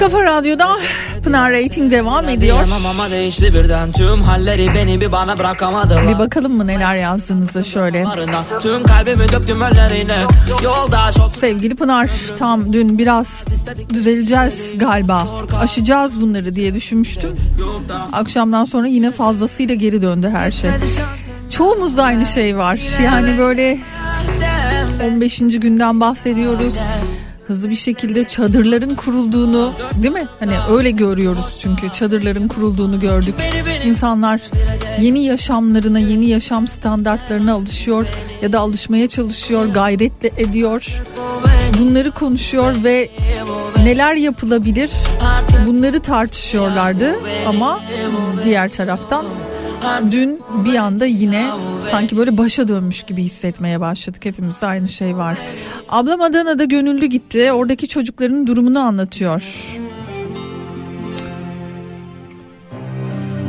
Kafa 0.02 0.24
Radyo'da 0.24 0.78
Pınar 1.24 1.52
Rating 1.52 1.92
devam 1.92 2.30
ediyor. 2.30 2.58
Ama 2.88 3.12
değişti 3.12 3.54
birden 3.54 3.92
Tüm 3.92 4.22
halleri 4.22 4.76
beni 4.76 5.02
bir 5.02 5.12
bana 5.12 5.38
bırakamadılar 5.38 6.08
Bir 6.08 6.20
bakalım 6.20 6.58
mı 6.58 6.68
neler 6.68 6.96
yazdığınızda 6.96 7.64
şöyle. 7.64 8.06
Tüm 8.60 8.84
kalbimi 8.84 9.30
döktüm 9.32 9.62
önlerine 9.62 10.18
Yoldaş 10.64 11.16
Sevgili 11.40 11.76
Pınar 11.76 12.10
tam 12.40 12.74
dün 12.74 12.98
biraz 12.98 13.46
düzeleceğiz 13.90 14.78
galiba. 14.78 15.28
Aşacağız 15.62 16.22
bunları 16.22 16.56
diye 16.56 16.74
düşünmüştüm. 16.74 17.38
Akşamdan 18.14 18.66
sonra 18.66 18.88
yine 18.88 19.12
fazlasıyla 19.12 19.76
geri 19.76 20.02
döndü 20.02 20.30
her 20.30 20.52
şey. 20.52 20.72
Çoğumuzda 21.50 22.04
aynı 22.04 22.26
şey 22.26 22.58
var. 22.58 22.80
Yani 23.04 23.38
böyle 23.38 23.80
15. 25.14 25.40
günden 25.40 26.00
bahsediyoruz. 26.00 26.74
Hızlı 27.52 27.70
bir 27.70 27.76
şekilde 27.76 28.24
çadırların 28.24 28.96
kurulduğunu 28.96 29.74
değil 29.96 30.14
mi? 30.14 30.28
Hani 30.40 30.52
öyle 30.70 30.92
görüyoruz 30.92 31.58
çünkü 31.62 31.90
çadırların 31.90 32.48
kurulduğunu 32.48 33.00
gördük. 33.00 33.36
İnsanlar 33.86 34.42
yeni 35.02 35.26
yaşamlarına, 35.26 36.00
yeni 36.00 36.26
yaşam 36.26 36.68
standartlarına 36.68 37.54
alışıyor 37.54 38.08
ya 38.42 38.54
da 38.54 38.60
alışmaya 38.60 39.08
çalışıyor, 39.08 39.66
gayretle 39.66 40.32
ediyor. 40.38 41.02
Bunları 41.80 42.12
konuşuyor 42.12 42.84
ve 42.84 43.10
neler 43.84 44.16
yapılabilir 44.16 44.92
bunları 45.68 46.00
tartışıyorlardı 46.00 47.16
ama 47.48 47.80
diğer 48.44 48.72
taraftan 48.72 49.26
dün 50.12 50.40
bir 50.66 50.76
anda 50.76 51.06
yine 51.06 51.50
sanki 51.92 52.18
böyle 52.18 52.38
başa 52.38 52.68
dönmüş 52.68 53.04
gibi 53.04 53.24
hissetmeye 53.24 53.80
başladık. 53.80 54.26
Hepimizde 54.26 54.66
aynı 54.66 54.90
şey 54.90 55.18
var. 55.18 55.38
Ablam 55.90 56.22
Adana'da 56.22 56.64
gönüllü 56.64 57.06
gitti. 57.06 57.52
Oradaki 57.52 57.88
çocukların 57.88 58.48
durumunu 58.48 58.80
anlatıyor. 58.80 59.44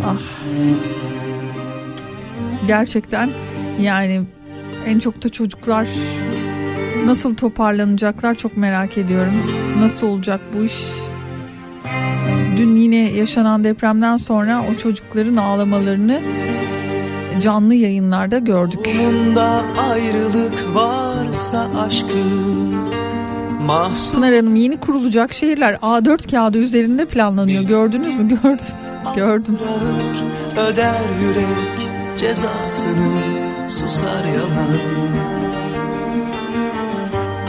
Ah. 0.07 0.16
Gerçekten 2.66 3.31
yani 3.81 4.23
en 4.87 4.99
çok 4.99 5.25
da 5.25 5.29
çocuklar 5.29 5.88
nasıl 7.07 7.37
toparlanacaklar 7.37 8.35
çok 8.35 8.57
merak 8.57 8.99
ediyorum. 8.99 9.35
Nasıl 9.81 10.07
olacak 10.07 10.40
bu 10.55 10.64
iş? 10.64 10.85
Dün 12.57 12.77
yine 12.77 12.97
yaşanan 12.97 13.65
depremden 13.65 14.17
sonra 14.17 14.65
o 14.73 14.77
çocukların 14.77 15.37
ağlamalarını 15.37 16.21
canlı 17.43 17.75
yayınlarda 17.75 18.38
gördük. 18.38 18.81
Bunda 18.85 19.65
ayrılık 19.91 20.75
varsa 20.75 21.69
aşkın 21.87 22.75
Mahsur 23.67 24.15
Pınar 24.15 24.35
Hanım 24.35 24.57
yeni 24.57 24.77
kurulacak 24.77 25.33
şehirler 25.33 25.75
A4 25.75 26.31
kağıdı 26.31 26.59
üzerinde 26.59 27.05
planlanıyor. 27.05 27.62
Gördünüz 27.62 28.19
mü? 28.19 28.29
Gördüm. 28.29 28.67
Gördüm. 29.17 29.59
öder 30.53 31.01
yürek 31.23 31.88
cezasını 32.19 33.09
susar 33.69 34.25
yalan 34.35 34.77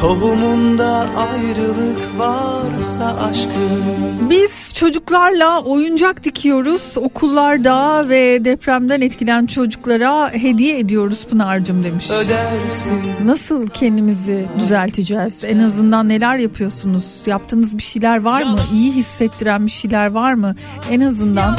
Tohumunda 0.03 1.07
ayrılık 1.17 1.99
varsa 2.17 3.17
aşkın 3.17 4.29
Biz 4.29 4.73
çocuklarla 4.73 5.61
oyuncak 5.63 6.23
dikiyoruz 6.23 6.81
okullarda 6.95 8.09
ve 8.09 8.45
depremden 8.45 9.01
etkilen 9.01 9.45
çocuklara 9.45 10.31
hediye 10.33 10.79
ediyoruz 10.79 11.25
Pınar'cığım 11.29 11.83
demiş. 11.83 12.09
ödersin 12.11 13.01
Nasıl 13.25 13.67
kendimizi 13.67 14.45
düzelteceğiz? 14.59 15.43
En 15.43 15.59
azından 15.59 16.09
neler 16.09 16.37
yapıyorsunuz? 16.37 17.21
Yaptığınız 17.25 17.77
bir 17.77 17.83
şeyler 17.83 18.21
var 18.21 18.43
mı? 18.43 18.57
İyi 18.73 18.91
hissettiren 18.91 19.65
bir 19.65 19.71
şeyler 19.71 20.11
var 20.11 20.33
mı? 20.33 20.55
En 20.91 21.01
azından 21.01 21.57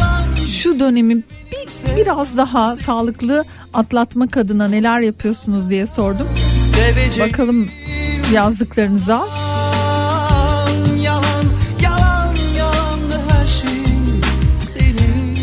şu 0.52 0.80
dönemi 0.80 1.16
bir, 1.16 1.96
biraz 1.96 2.36
daha 2.36 2.76
sağlıklı 2.76 3.44
atlatmak 3.74 4.36
adına 4.36 4.68
neler 4.68 5.00
yapıyorsunuz 5.00 5.70
diye 5.70 5.86
sordum. 5.86 6.28
Bakalım 7.20 7.68
yazdıklarınıza. 8.32 9.24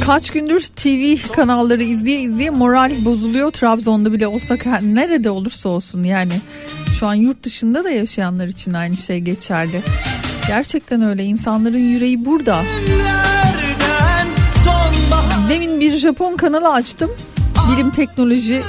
Kaç 0.06 0.32
gündür 0.32 0.62
TV 0.76 1.32
kanalları 1.34 1.84
izleye 1.84 2.22
izleye 2.22 2.50
moral 2.50 2.92
bozuluyor. 3.06 3.52
Trabzon'da 3.52 4.14
bile 4.14 4.28
olsak 4.28 4.66
ha- 4.66 4.80
nerede 4.84 5.30
olursa 5.30 5.70
olsun 5.70 6.04
yani. 6.04 6.34
Şu 7.00 7.08
an 7.08 7.14
yurt 7.14 7.44
dışında 7.44 7.84
da 7.84 7.90
yaşayanlar 7.90 8.48
için 8.48 8.74
aynı 8.74 8.98
şey 8.98 9.20
geçerli. 9.20 9.82
Gerçekten 10.48 11.02
öyle 11.02 11.24
insanların 11.24 11.78
yüreği 11.78 12.26
burada. 12.26 12.62
Demin 15.50 15.80
bir 15.80 15.98
Japon 15.98 16.38
kanalı 16.38 16.70
açtım. 16.74 17.12
Bilim 17.74 17.92
teknoloji 17.92 18.62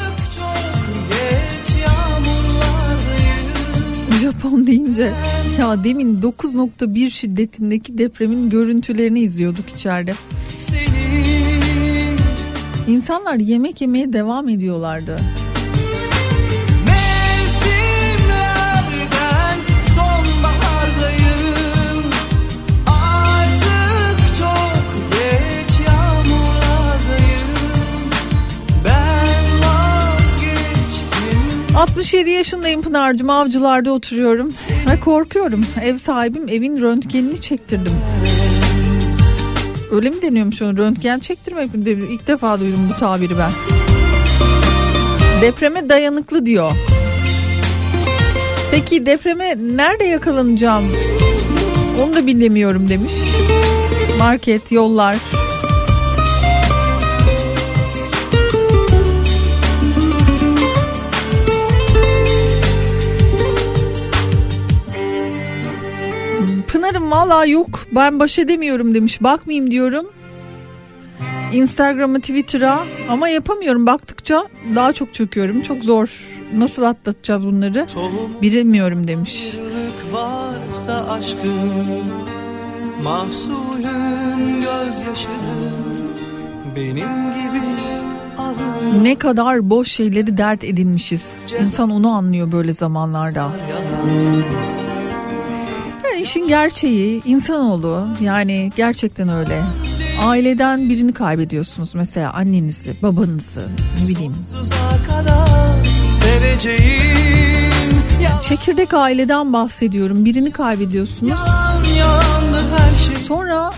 Japon 4.32 4.66
deyince 4.66 5.12
ya 5.60 5.84
demin 5.84 6.20
9.1 6.20 7.10
şiddetindeki 7.10 7.98
depremin 7.98 8.50
görüntülerini 8.50 9.20
izliyorduk 9.20 9.68
içeride. 9.68 10.12
İnsanlar 12.88 13.34
yemek 13.34 13.80
yemeye 13.80 14.12
devam 14.12 14.48
ediyorlardı. 14.48 15.18
67 31.76 32.30
yaşındayım 32.30 32.82
Pınar'cığım 32.82 33.30
avcılarda 33.30 33.92
oturuyorum 33.92 34.52
ve 34.90 35.00
korkuyorum. 35.00 35.64
Ev 35.82 35.96
sahibim 35.96 36.48
evin 36.48 36.82
röntgenini 36.82 37.40
çektirdim. 37.40 37.92
Öyle 39.92 40.10
mi 40.10 40.22
deniyormuş 40.22 40.62
onu 40.62 40.78
röntgen 40.78 41.18
çektirmek 41.18 41.74
mi? 41.74 41.90
İlk 41.90 42.26
defa 42.26 42.60
duydum 42.60 42.90
bu 42.90 42.98
tabiri 42.98 43.38
ben. 43.38 43.52
Depreme 45.40 45.88
dayanıklı 45.88 46.46
diyor. 46.46 46.72
Peki 48.70 49.06
depreme 49.06 49.56
nerede 49.76 50.04
yakalanacağım? 50.04 50.84
Onu 52.02 52.14
da 52.14 52.26
bilemiyorum 52.26 52.88
demiş. 52.88 53.12
Market, 54.18 54.72
yollar. 54.72 55.16
Valla 67.12 67.44
yok 67.46 67.68
ben 67.92 68.20
baş 68.20 68.38
edemiyorum 68.38 68.94
demiş. 68.94 69.22
Bakmayayım 69.22 69.70
diyorum. 69.70 70.06
Instagram'a 71.52 72.18
Twitter'a 72.18 72.82
ama 73.08 73.28
yapamıyorum 73.28 73.86
baktıkça 73.86 74.48
daha 74.74 74.92
çok 74.92 75.14
çöküyorum. 75.14 75.60
Çok 75.60 75.84
zor. 75.84 76.28
Nasıl 76.54 76.82
atlatacağız 76.82 77.46
bunları? 77.46 77.86
Bilemiyorum 78.42 79.08
demiş. 79.08 79.54
varsa 80.12 81.10
aşkın 81.10 82.02
Mahsulün 83.04 84.60
gözyaşıdır 84.60 85.72
Benim 86.76 87.32
gibi 87.32 87.66
alın 88.38 89.04
Ne 89.04 89.14
kadar 89.14 89.70
boş 89.70 89.88
şeyleri 89.88 90.38
dert 90.38 90.64
edinmişiz. 90.64 91.22
İnsan 91.60 91.90
onu 91.90 92.08
anlıyor 92.10 92.52
böyle 92.52 92.74
zamanlarda. 92.74 93.40
Yani 93.70 94.42
işin 96.22 96.48
gerçeği 96.48 97.22
insanoğlu 97.24 98.08
yani 98.20 98.72
gerçekten 98.76 99.28
öyle. 99.28 99.62
Aileden 100.20 100.88
birini 100.88 101.12
kaybediyorsunuz 101.12 101.94
mesela 101.94 102.32
annenizi, 102.32 102.94
babanızı, 103.02 103.68
ne 104.02 104.08
bileyim. 104.08 104.34
Çekirdek 108.42 108.94
aileden 108.94 109.52
bahsediyorum. 109.52 110.24
Birini 110.24 110.50
kaybediyorsunuz. 110.50 111.38
Sonra 113.28 113.70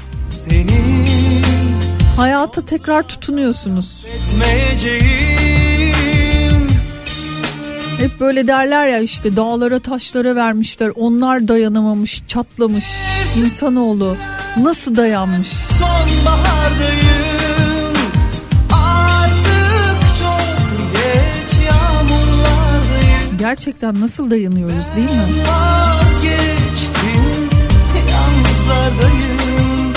hayata 2.17 2.67
tekrar 2.67 3.03
tutunuyorsunuz. 3.03 4.05
Etmeyeceğim 4.07 5.44
Hep 8.05 8.21
böyle 8.21 8.47
derler 8.47 8.87
ya 8.87 8.99
işte 8.99 9.37
dağlara 9.37 9.79
taşlara 9.79 10.37
vermişler. 10.37 10.93
Onlar 10.97 11.49
dayanamamış, 11.49 12.23
çatlamış. 12.27 12.85
İnsanoğlu 13.37 14.17
nasıl 14.57 14.97
dayanmış? 14.97 15.49
sonbahardayım 15.49 16.05
Artık 18.73 20.01
çok 20.23 20.79
geç 20.93 21.65
yağmurlardayım 21.67 23.39
Gerçekten 23.39 24.01
nasıl 24.01 24.31
dayanıyoruz 24.31 24.85
değil 24.97 25.11
mi? 25.11 25.45
Vazgeçtim 25.49 27.49
yalnızlardayım 28.11 29.93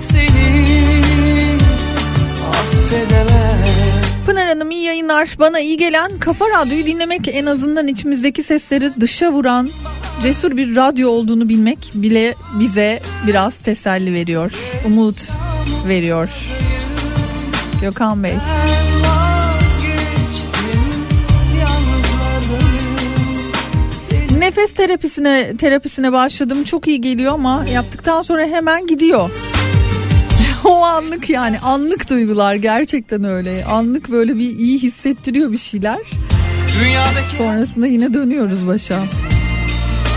Seni 0.00 0.66
affedemem 2.50 3.41
Hanım 4.62 4.70
iyi 4.70 4.84
yayınlar. 4.84 5.28
Bana 5.38 5.60
iyi 5.60 5.76
gelen 5.76 6.18
Kafa 6.18 6.44
Radyo'yu 6.50 6.86
dinlemek 6.86 7.28
en 7.28 7.46
azından 7.46 7.88
içimizdeki 7.88 8.42
sesleri 8.42 8.90
dışa 9.00 9.32
vuran 9.32 9.68
cesur 10.22 10.56
bir 10.56 10.76
radyo 10.76 11.08
olduğunu 11.08 11.48
bilmek 11.48 11.90
bile 11.94 12.34
bize 12.60 13.00
biraz 13.26 13.58
teselli 13.58 14.12
veriyor. 14.12 14.52
Umut 14.86 15.28
veriyor. 15.88 16.28
Gökhan 17.80 18.22
Bey. 18.22 18.34
Nefes 24.38 24.74
terapisine 24.74 25.56
terapisine 25.56 26.12
başladım. 26.12 26.64
Çok 26.64 26.88
iyi 26.88 27.00
geliyor 27.00 27.32
ama 27.32 27.64
yaptıktan 27.74 28.22
sonra 28.22 28.46
hemen 28.46 28.86
gidiyor. 28.86 29.30
o 30.68 30.82
anlık 30.84 31.30
yani 31.30 31.60
anlık 31.60 32.10
duygular 32.10 32.54
gerçekten 32.54 33.24
öyle. 33.24 33.64
Anlık 33.64 34.10
böyle 34.10 34.34
bir 34.38 34.58
iyi 34.58 34.78
hissettiriyor 34.78 35.52
bir 35.52 35.58
şeyler. 35.58 35.98
dünyadaki 36.82 37.36
Sonrasında 37.38 37.86
yine 37.86 38.14
dönüyoruz 38.14 38.66
başa. 38.66 38.98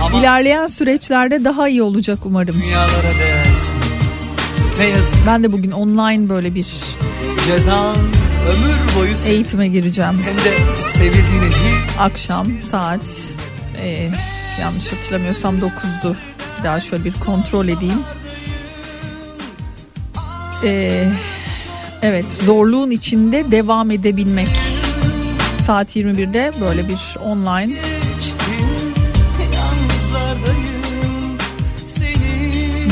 Ama 0.04 0.20
İlerleyen 0.20 0.68
süreçlerde 0.68 1.46
daha 1.46 1.70
iyi 1.70 1.82
olacak 1.84 2.20
umarım. 2.26 2.56
dünyalara 2.62 3.18
değersin 3.26 3.76
Ne 4.80 4.88
yazık 4.88 5.16
Ben 5.28 5.44
de 5.44 5.52
bugün 5.52 5.72
online 5.72 6.30
böyle 6.30 6.56
bir 6.56 6.66
cezan 7.48 7.96
ömür 8.46 9.00
boyu 9.00 9.18
sev- 9.18 9.32
eğitime 9.32 9.68
gireceğim. 9.68 10.12
Hem 10.26 10.36
de 10.38 10.82
sevildiğini 10.82 11.42
değil 11.42 11.76
Akşam 12.00 12.48
saat 12.72 13.02
e, 13.82 14.10
yanlış 14.62 14.92
hatırlamıyorsam 14.92 15.56
9'du. 15.56 16.16
Bir 16.60 16.64
daha 16.64 16.82
şöyle 16.82 17.06
bir 17.06 17.14
kontrol 17.14 17.68
edeyim. 17.68 18.00
E, 20.66 21.04
evet 22.02 22.26
zorluğun 22.46 22.92
içinde 22.92 23.52
devam 23.52 23.92
edebilmek. 23.92 24.48
Saat 25.68 25.96
21'de 25.96 26.52
böyle 26.62 26.88
bir 26.88 27.18
online. 27.26 27.74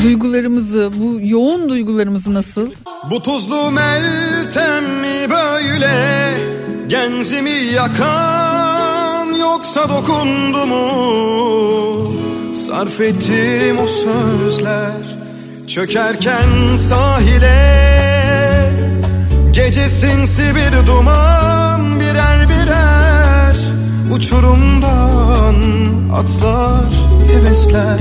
Duygularımızı 0.02 0.90
bu 0.96 1.18
yoğun 1.22 1.68
duygularımızı 1.68 2.34
nasıl? 2.34 2.66
Bu 3.10 3.22
tuzlu 3.22 3.70
meltem 3.70 4.84
mi 4.84 5.30
böyle? 5.30 6.34
Genzimi 6.88 7.50
yakan 7.50 9.34
yoksa 9.34 9.88
dokundu 9.88 10.66
mu? 10.66 12.14
Sarf 12.54 13.00
ettim 13.00 13.78
o 13.78 13.88
sözler 13.88 15.13
Çökerken 15.68 16.76
sahile 16.76 17.54
Gece 19.52 19.88
sinsi 19.88 20.42
bir 20.54 20.86
duman 20.86 22.00
birer 22.00 22.48
birer 22.48 23.56
Uçurumdan 24.12 25.54
atlar 26.12 26.92
hevesler. 27.26 28.00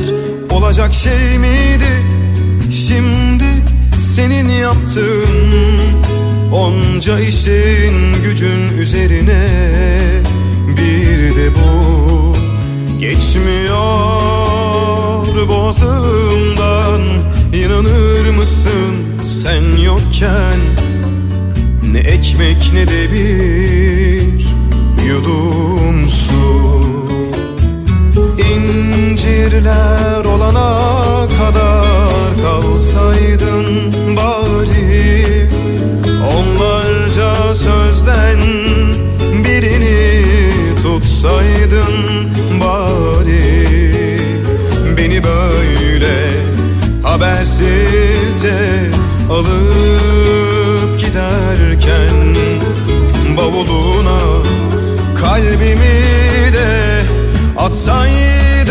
Olacak 0.52 0.94
şey 0.94 1.40
miydi? 1.40 2.04
Şimdi 2.72 3.46
senin 3.98 4.50
yaptığın 4.50 5.80
Onca 6.54 7.20
işin 7.20 8.14
gücün 8.24 8.78
üzerine 8.78 9.48
Bir 10.68 11.36
de 11.36 11.50
bu. 11.56 12.34
Geçmiyor 13.00 14.34
boğazımdan 15.48 17.02
İnanır 17.54 18.30
mısın 18.30 18.96
sen 19.24 19.78
yokken? 19.84 20.60
Ne 21.92 22.00
ekmek 22.00 22.72
ne 22.74 22.88
de 22.88 23.12
bir 23.12 24.46
yudum 25.08 26.10
su. 26.10 26.82
İncirler 28.56 30.26
olana 30.26 31.28
kadar 31.28 32.30
kalsaydın 32.44 33.66
bari. 34.18 35.50
Onlarca 36.38 37.56
sözden 37.56 38.40
birini 39.44 40.26
tutsaydın 40.84 42.33
habersizce 47.44 48.90
alıp 49.32 51.00
giderken 51.00 52.36
Bavuluna 53.38 54.20
kalbimi 55.16 56.04
de 56.54 57.02
atsaydın 57.58 58.63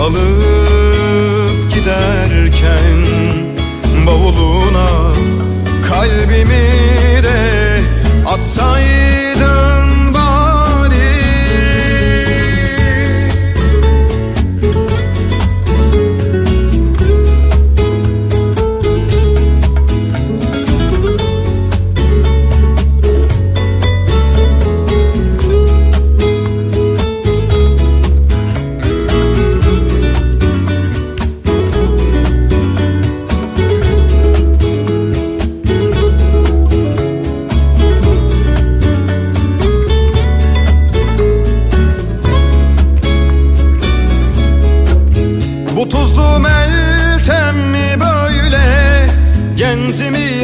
alıp 0.00 0.33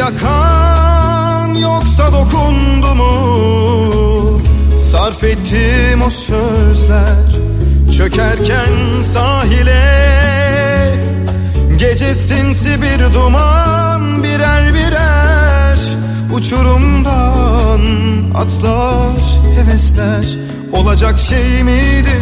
yakan 0.00 1.54
yoksa 1.54 2.12
dokundu 2.12 2.94
mu? 3.00 3.12
Sarf 4.78 5.24
ettim 5.24 6.02
o 6.06 6.10
sözler 6.10 7.30
Çökerken 7.96 9.02
sahile. 9.02 9.84
Gece 11.76 12.14
sinsi 12.14 12.82
bir 12.82 13.14
duman 13.14 14.22
birer 14.22 14.74
birer 14.74 15.78
Uçurumdan 16.32 17.80
atlar 18.34 19.20
hevesler. 19.56 20.26
Olacak 20.72 21.18
şey 21.18 21.62
miydi? 21.62 22.16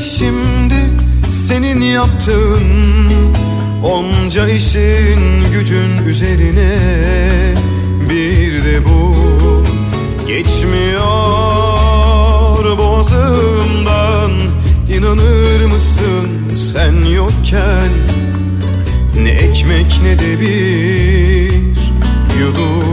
Şimdi 0.00 0.80
senin 1.28 1.80
yaptığın 1.80 2.66
Onca 3.84 4.48
işin 4.48 5.44
gücün 5.52 6.06
üzerine 6.08 6.78
Bir 8.10 8.64
de 8.64 8.84
bu. 8.84 9.16
Geçmiyor 10.26 11.06
boğazımdan 12.78 14.30
inanır 14.96 15.64
mısın 15.64 16.54
sen 16.54 17.04
yokken? 17.04 17.90
Ne 19.22 19.30
ekmek 19.30 20.00
ne 20.02 20.18
de 20.18 20.40
bir 20.40 21.52
yudum 22.40 22.85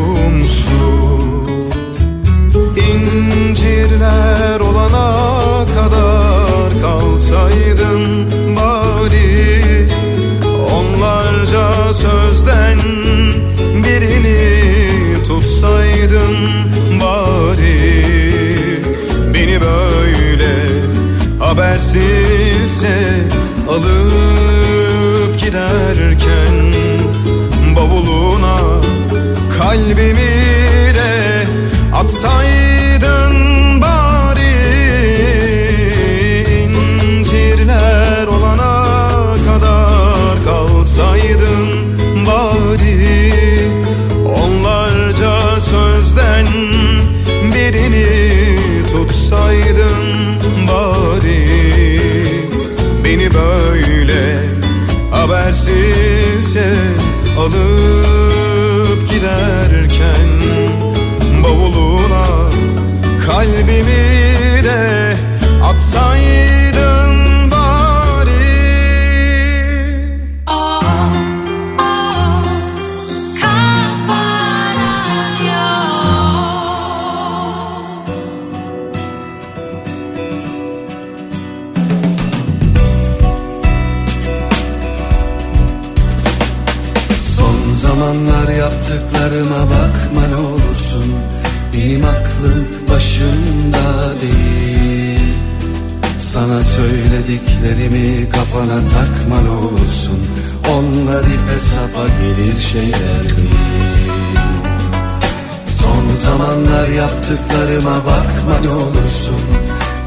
habersizce 22.84 23.24
alıp 23.70 25.40
giderken 25.40 26.74
Bavuluna 27.76 28.58
kalbimi 29.58 30.16
de 30.96 31.48
atsaydın 31.94 32.63
alıp 57.40 59.10
giderken 59.10 60.28
Bavuluna 61.44 62.26
kalbimi 63.26 64.64
de 64.64 65.14
atsaydın 65.64 66.53
söylediklerimi 97.74 98.30
kafana 98.30 98.80
takma 98.88 99.42
ne 99.42 99.50
olursun 99.50 100.20
Onlar 100.74 101.22
ipe 101.22 101.60
sapa 101.60 102.06
gelir 102.22 102.62
şeyler 102.62 103.24
değil 103.24 104.40
Son 105.68 106.14
zamanlar 106.14 106.88
yaptıklarıma 106.88 107.96
bakma 108.06 108.60
ne 108.64 108.70
olursun 108.70 109.42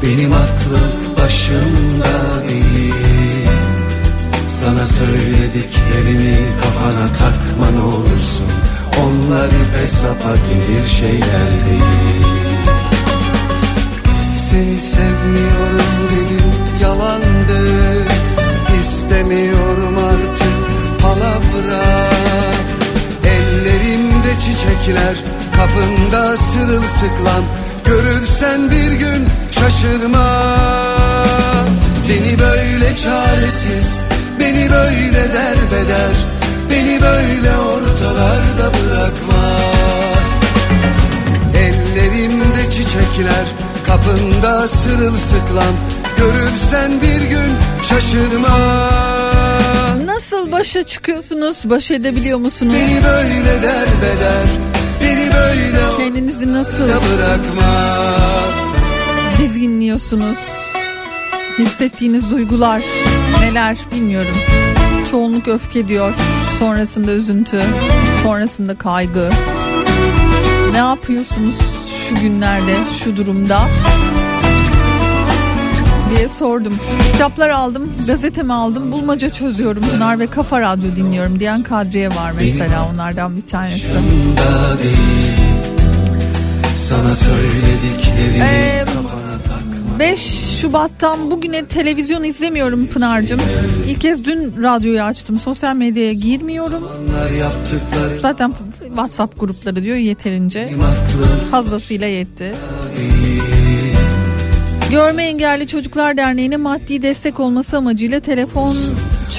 Benim 0.03 0.33
aklım 0.33 0.91
başımda 1.23 2.47
değil. 2.47 2.93
Sana 4.47 4.85
söylediklerimi 4.85 6.37
kafana 6.61 7.07
takma 7.07 7.71
ne 7.75 7.81
olursun 7.81 8.51
Onlar 9.03 9.47
ipe 9.47 9.87
sapa 9.87 10.35
gelir 10.49 10.89
şeyler 10.89 11.51
değil. 11.69 12.37
Seni 14.49 14.79
sevmiyorum 14.79 15.97
dedim 16.11 16.51
yalandı 17.47 18.03
İstemiyorum 18.81 19.97
artık 19.97 21.01
palavra 21.01 21.83
Ellerimde 23.23 24.39
çiçekler 24.41 25.15
kapında 25.57 26.37
sırılsıklam. 26.37 27.43
Görürsen 27.85 28.71
bir 28.71 28.91
gün 28.91 29.27
şaşırma. 29.51 30.27
Beni 32.09 32.39
böyle 32.39 32.95
çaresiz 32.95 33.99
Beni 34.39 34.69
böyle 34.71 35.33
derbeder. 35.33 36.15
Beni 36.71 37.01
böyle 37.01 37.57
ortalarda 37.57 38.71
bırakma. 38.77 39.47
Ellerimde 41.55 42.71
çiçekler 42.71 43.45
Kapında 43.87 44.67
sırılsıklam 44.67 45.75
Görürsen 46.17 46.91
bir 47.01 47.29
gün 47.29 47.55
şaşırma 47.89 48.57
Nasıl 50.05 50.51
başa 50.51 50.83
çıkıyorsunuz? 50.83 51.57
Baş 51.65 51.91
edebiliyor 51.91 52.39
musunuz? 52.39 52.73
Beni 52.75 53.03
böyle 53.03 53.61
derbeder 53.61 54.47
Beni 55.01 55.29
böyle 55.33 55.77
Kendinizi 55.97 56.53
nasıl 56.53 56.87
bırakma 56.87 57.87
dizginliyorsunuz? 59.39 60.37
Hissettiğiniz 61.59 62.31
duygular 62.31 62.81
neler 63.41 63.77
bilmiyorum. 63.95 64.37
Çoğunluk 65.11 65.47
öfke 65.47 65.87
diyor. 65.87 66.13
Sonrasında 66.59 67.11
üzüntü. 67.11 67.61
Sonrasında 68.23 68.75
kaygı. 68.75 69.29
Ne 70.71 70.77
yapıyorsunuz 70.77 71.55
şu 72.09 72.21
günlerde, 72.21 72.75
şu 73.03 73.17
durumda? 73.17 73.59
Diye 76.15 76.29
sordum. 76.29 76.79
Kitaplar 77.11 77.49
aldım, 77.49 77.89
gazetemi 78.07 78.53
aldım, 78.53 78.91
bulmaca 78.91 79.29
çözüyorum 79.29 79.83
Pınar 79.93 80.19
ve 80.19 80.27
Kafa 80.27 80.61
Radyo 80.61 80.95
dinliyorum 80.95 81.39
diyen 81.39 81.63
Kadriye 81.63 82.09
var 82.09 82.31
mesela 82.35 82.89
onlardan 82.93 83.37
bir 83.37 83.45
tanesi. 83.47 83.83
değil 84.83 85.37
Sana 86.75 87.15
söylediklerimi 87.15 88.43
Ee, 88.43 88.83
kafana 88.85 89.39
takma 89.47 89.99
5 89.99 90.21
Şubat'tan 90.61 91.31
bugüne 91.31 91.65
televizyon 91.65 92.23
izlemiyorum 92.23 92.87
Pınar'cığım. 92.87 93.39
İlk 93.87 94.01
kez 94.01 94.25
dün 94.25 94.63
radyoyu 94.63 95.01
açtım. 95.01 95.39
Sosyal 95.39 95.75
medyaya 95.75 96.13
girmiyorum. 96.13 96.87
Zaten 98.21 98.53
WhatsApp 98.87 99.39
grupları 99.39 99.83
diyor 99.83 99.97
yeterince. 99.97 100.69
Fazlasıyla 101.51 102.07
yetti. 102.07 102.53
Görme 104.91 105.23
Engelli 105.23 105.67
Çocuklar 105.67 106.17
Derneği'ne 106.17 106.57
maddi 106.57 107.01
destek 107.01 107.39
olması 107.39 107.77
amacıyla 107.77 108.19
telefon 108.19 108.75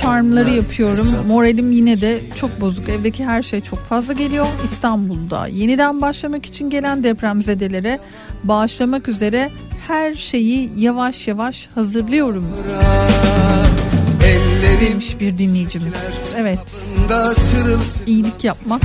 charmları 0.02 0.50
yapıyorum. 0.50 1.06
Moralim 1.26 1.72
yine 1.72 2.00
de 2.00 2.20
çok 2.36 2.60
bozuk. 2.60 2.88
Evdeki 2.88 3.24
her 3.24 3.42
şey 3.42 3.60
çok 3.60 3.78
fazla 3.78 4.12
geliyor. 4.12 4.46
İstanbul'da 4.72 5.46
yeniden 5.46 6.00
başlamak 6.00 6.46
için 6.46 6.70
gelen 6.70 7.04
depremzedelere 7.04 7.98
bağışlamak 8.44 9.08
üzere 9.08 9.50
her 9.86 10.14
şeyi 10.14 10.70
yavaş 10.76 11.28
yavaş 11.28 11.68
hazırlıyorum 11.74 12.44
demiş 14.80 15.20
bir 15.20 15.38
dinleyicimiz. 15.38 15.92
Evet 16.36 16.58
iyilik 18.06 18.44
yapmak 18.44 18.82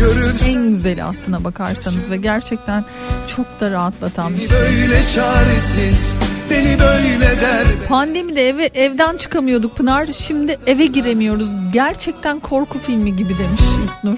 en 0.47 0.70
güzeli 0.70 1.03
aslına 1.03 1.43
bakarsanız 1.43 2.11
ve 2.11 2.18
gerçekten 2.18 2.86
çok 3.28 3.59
da 3.59 3.72
rahatlatan 3.72 4.34
bir 4.34 4.38
şey. 4.38 4.49
Böyle 4.49 5.07
çaresiz 5.16 6.14
Beni 6.50 6.80
böyle 6.80 7.41
der 7.41 7.64
Pandemide 7.88 8.50
eve 8.50 8.66
evden 8.74 9.18
çıkamıyorduk 9.18 9.76
Pınar. 9.76 10.08
Şimdi 10.14 10.60
eve 10.68 10.86
giremiyoruz. 10.86 11.48
Gerçekten 11.74 12.39
korku 12.39 12.80
filmi 12.80 13.16
gibi 13.16 13.34
demiş 13.38 13.62
İlknur. 13.84 14.18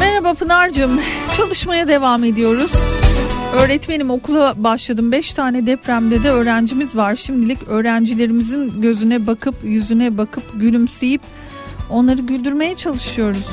Merhaba 0.00 0.34
Pınar'cığım. 0.34 1.00
Çalışmaya 1.36 1.88
devam 1.88 2.24
ediyoruz. 2.24 2.72
Öğretmenim 3.54 4.10
okula 4.10 4.54
başladım. 4.56 5.12
5 5.12 5.34
tane 5.34 5.66
depremde 5.66 6.22
de 6.22 6.30
öğrencimiz 6.30 6.96
var. 6.96 7.16
Şimdilik 7.16 7.68
öğrencilerimizin 7.68 8.80
gözüne 8.80 9.26
bakıp 9.26 9.54
yüzüne 9.64 10.18
bakıp 10.18 10.42
gülümseyip 10.54 11.22
onları 11.90 12.20
güldürmeye 12.20 12.76
çalışıyoruz. 12.76 13.46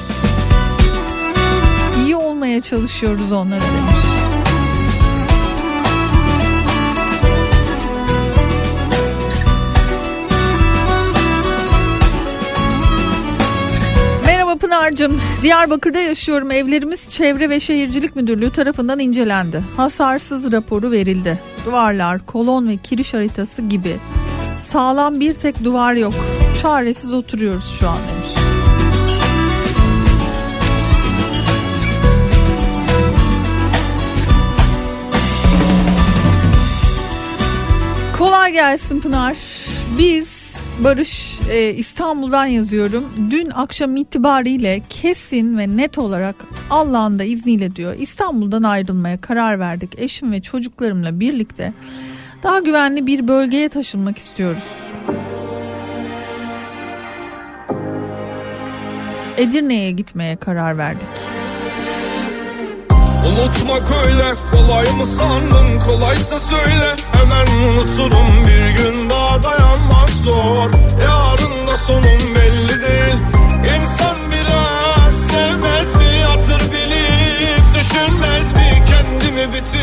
İyi 2.06 2.16
olmaya 2.16 2.62
çalışıyoruz 2.62 3.32
onlara 3.32 3.62
demiş. 3.62 4.11
Pınar'cığım 14.72 15.22
Diyarbakır'da 15.42 16.00
yaşıyorum. 16.00 16.52
Evlerimiz 16.52 17.10
Çevre 17.10 17.50
ve 17.50 17.60
Şehircilik 17.60 18.16
Müdürlüğü 18.16 18.52
tarafından 18.52 19.00
incelendi. 19.00 19.64
Hasarsız 19.78 20.52
raporu 20.52 20.92
verildi. 20.92 21.40
Duvarlar, 21.66 22.26
kolon 22.26 22.68
ve 22.68 22.78
kiriş 22.78 23.14
haritası 23.14 23.62
gibi. 23.62 23.96
Sağlam 24.72 25.20
bir 25.20 25.34
tek 25.34 25.64
duvar 25.64 25.94
yok. 25.94 26.14
Çaresiz 26.62 27.14
oturuyoruz 27.14 27.78
şu 27.80 27.90
an 27.90 27.98
demiş. 27.98 28.36
Kolay 38.18 38.52
gelsin 38.52 39.00
Pınar. 39.00 39.38
Biz 39.98 40.41
Barış 40.80 41.40
e, 41.50 41.74
İstanbul'dan 41.74 42.46
yazıyorum. 42.46 43.04
Dün 43.32 43.50
akşam 43.50 43.96
itibariyle 43.96 44.82
kesin 44.90 45.58
ve 45.58 45.78
net 45.78 45.98
olarak 45.98 46.36
Allah'ın 46.70 47.20
da 47.20 47.24
izniyle 47.24 47.76
diyor 47.76 47.96
İstanbul'dan 48.00 48.64
ayrılmaya 48.64 49.22
karar 49.22 49.60
verdik. 49.60 50.00
Eşim 50.00 50.32
ve 50.32 50.42
çocuklarımla 50.42 51.20
birlikte 51.20 51.74
daha 52.44 52.60
güvenli 52.60 53.08
bir 53.08 53.28
bölgeye 53.28 53.70
taşınmak 53.70 54.18
istiyoruz. 54.18 54.64
Edirne'ye 59.38 59.92
gitmeye 59.92 60.36
karar 60.36 60.78
verdik. 60.78 61.41
Unutmak 63.28 63.92
öyle 64.06 64.36
kolay 64.52 64.92
mı 64.92 65.04
sandın? 65.04 65.80
Kolaysa 65.80 66.40
söyle. 66.40 66.96
Hemen 67.12 67.64
unuturum 67.64 68.46
bir 68.48 68.70
gün 68.70 69.10
daha 69.10 69.44
dayanmak 69.44 70.10
zor. 70.10 70.72
Yarın 71.04 71.68
da 71.68 71.78
sonum 71.78 72.36
belli 72.36 72.82
değil. 72.82 73.18
İnsan 73.78 74.18
biraz 74.32 75.16
sevmez 75.28 75.71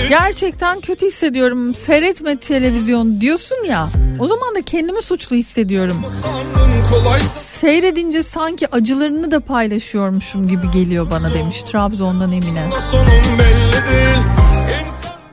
Gerçekten 0.09 0.80
kötü 0.80 1.07
hissediyorum. 1.07 1.74
Seyretme 1.74 2.36
televizyon 2.36 3.20
diyorsun 3.20 3.64
ya. 3.68 3.88
O 4.18 4.26
zaman 4.26 4.55
da 4.55 4.62
kendimi 4.62 5.03
suçlu 5.03 5.36
hissediyorum. 5.36 6.05
Seyredince 7.61 8.22
sanki 8.22 8.74
acılarını 8.74 9.30
da 9.30 9.40
paylaşıyormuşum 9.40 10.49
gibi 10.49 10.70
geliyor 10.70 11.11
bana 11.11 11.34
demiş 11.34 11.62
Trabzon'dan 11.62 12.32
Emine. 12.32 12.70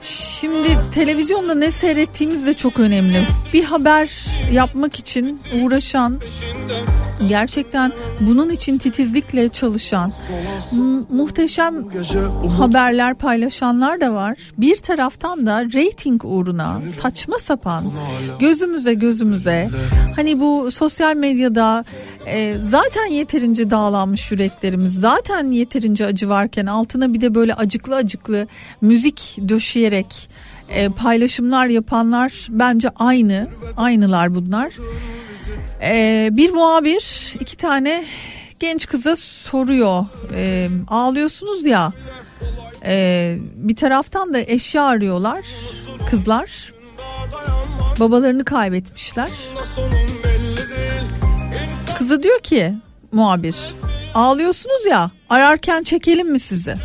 Şimdi 0.02 0.78
televizyonda 0.94 1.56
ne 1.56 1.72
seyrettiğimiz 1.72 2.46
de 2.46 2.54
çok 2.54 2.80
önemli. 2.80 3.22
Bir 3.56 3.64
haber 3.64 4.26
yapmak 4.52 5.00
için 5.00 5.40
uğraşan, 5.62 6.16
gerçekten 7.28 7.92
bunun 8.20 8.50
için 8.50 8.78
titizlikle 8.78 9.50
çalışan, 9.50 10.12
mu- 10.72 11.08
muhteşem 11.10 11.86
haberler 12.58 13.14
paylaşanlar 13.16 14.02
da 14.02 14.14
var. 14.14 14.38
Bir 14.58 14.76
taraftan 14.78 15.46
da 15.46 15.64
reyting 15.66 16.26
uğruna 16.26 16.82
saçma 17.02 17.40
sapan 17.40 17.84
gözümüze 18.40 18.94
gözümüze 18.94 19.70
hani 20.16 20.40
bu 20.40 20.72
sosyal 20.72 21.16
medyada 21.16 21.86
e, 22.26 22.56
zaten 22.62 23.06
yeterince 23.06 23.72
dağlanmış 23.72 24.32
yüreklerimiz 24.32 24.94
zaten 24.94 25.52
yeterince 25.52 26.06
acı 26.06 26.30
varken 26.30 26.66
altına 26.66 27.14
bir 27.14 27.22
de 27.22 27.36
böyle 27.36 27.54
acıklı 27.54 27.96
acıklı 27.96 28.48
müzik 28.82 29.38
döşeyerek 29.50 30.30
e, 30.70 30.90
paylaşımlar 30.90 31.68
yapanlar 31.68 32.48
bence 32.50 32.90
aynı 32.90 33.48
aynılar 33.78 34.36
bunlar. 34.36 34.74
E, 35.82 36.30
bir 36.32 36.52
muhabir 36.52 37.36
iki 37.40 37.58
tane 37.58 38.06
genç 38.60 38.88
kıza 38.88 39.16
soruyor. 39.16 40.06
E, 40.36 40.68
ağlıyorsunuz 40.88 41.66
ya 41.66 41.92
e, 42.86 43.38
bir 43.56 43.76
taraftan 43.76 44.34
da 44.34 44.40
eşya 44.40 44.84
arıyorlar 44.84 45.46
kızlar. 46.10 46.74
Babalarını 48.00 48.46
kaybetmişler. 48.46 49.30
Kıza 51.98 52.24
diyor 52.24 52.40
ki 52.40 52.74
muhabir 53.12 53.56
ağlıyorsunuz 54.16 54.86
ya 54.86 55.12
ararken 55.30 55.84
çekelim 55.84 56.32
mi 56.32 56.40
sizi 56.40 56.76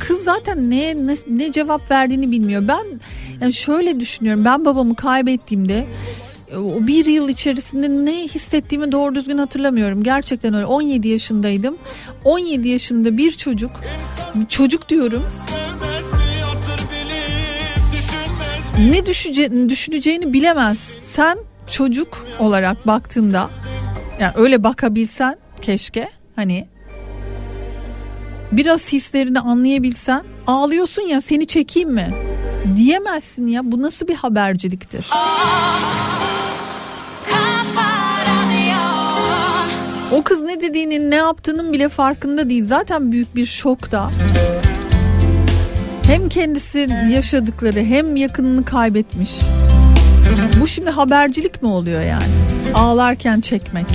kız 0.00 0.24
zaten 0.24 0.70
ne, 0.70 1.06
ne 1.06 1.16
ne 1.28 1.52
cevap 1.52 1.90
verdiğini 1.90 2.30
bilmiyor 2.30 2.68
ben 2.68 2.84
yani 3.40 3.52
şöyle 3.52 4.00
düşünüyorum 4.00 4.44
ben 4.44 4.64
babamı 4.64 4.94
kaybettiğimde 4.94 5.86
o 6.56 6.86
bir 6.86 7.06
yıl 7.06 7.28
içerisinde 7.28 7.88
ne 7.88 8.28
hissettiğimi 8.28 8.92
doğru 8.92 9.14
düzgün 9.14 9.38
hatırlamıyorum. 9.38 10.02
Gerçekten 10.02 10.54
öyle 10.54 10.66
17 10.66 11.08
yaşındaydım. 11.08 11.76
17 12.24 12.68
yaşında 12.68 13.16
bir 13.16 13.30
çocuk 13.30 13.70
çocuk 14.48 14.88
diyorum 14.88 15.24
ne 18.78 19.06
düşece, 19.06 19.68
düşüneceğini 19.68 20.32
bilemez. 20.32 20.90
Sen 21.04 21.38
çocuk 21.66 22.26
olarak 22.38 22.86
baktığında 22.86 23.50
yani 24.20 24.32
öyle 24.36 24.64
bakabilsen 24.64 25.36
keşke 25.62 26.08
hani 26.36 26.68
biraz 28.52 28.92
hislerini 28.92 29.40
anlayabilsen 29.40 30.22
ağlıyorsun 30.46 31.02
ya 31.02 31.20
seni 31.20 31.46
çekeyim 31.46 31.90
mi 31.90 32.14
diyemezsin 32.76 33.46
ya 33.46 33.72
bu 33.72 33.82
nasıl 33.82 34.08
bir 34.08 34.14
haberciliktir? 34.14 35.06
O 40.12 40.22
kız 40.22 40.42
ne 40.42 40.60
dediğinin 40.60 41.10
ne 41.10 41.14
yaptığının 41.14 41.72
bile 41.72 41.88
farkında 41.88 42.50
değil 42.50 42.66
zaten 42.66 43.12
büyük 43.12 43.36
bir 43.36 43.46
şokta. 43.46 44.10
Hem 46.02 46.28
kendisi 46.28 46.88
yaşadıkları 47.10 47.80
hem 47.80 48.16
yakınını 48.16 48.64
kaybetmiş. 48.64 49.30
Bu 50.60 50.66
şimdi 50.66 50.90
habercilik 50.90 51.62
mi 51.62 51.68
oluyor 51.68 52.02
yani? 52.02 52.24
Ağlarken 52.74 53.40
çekmek. 53.40 53.86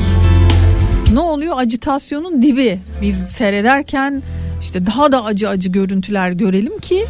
Ne 1.14 1.20
oluyor? 1.20 1.54
Acitasyonun 1.58 2.42
dibi. 2.42 2.80
Biz 3.02 3.18
seyrederken 3.18 4.22
işte 4.64 4.86
daha 4.86 5.12
da 5.12 5.24
acı 5.24 5.50
acı 5.50 5.70
görüntüler 5.70 6.32
görelim 6.32 6.80
ki 6.80 7.06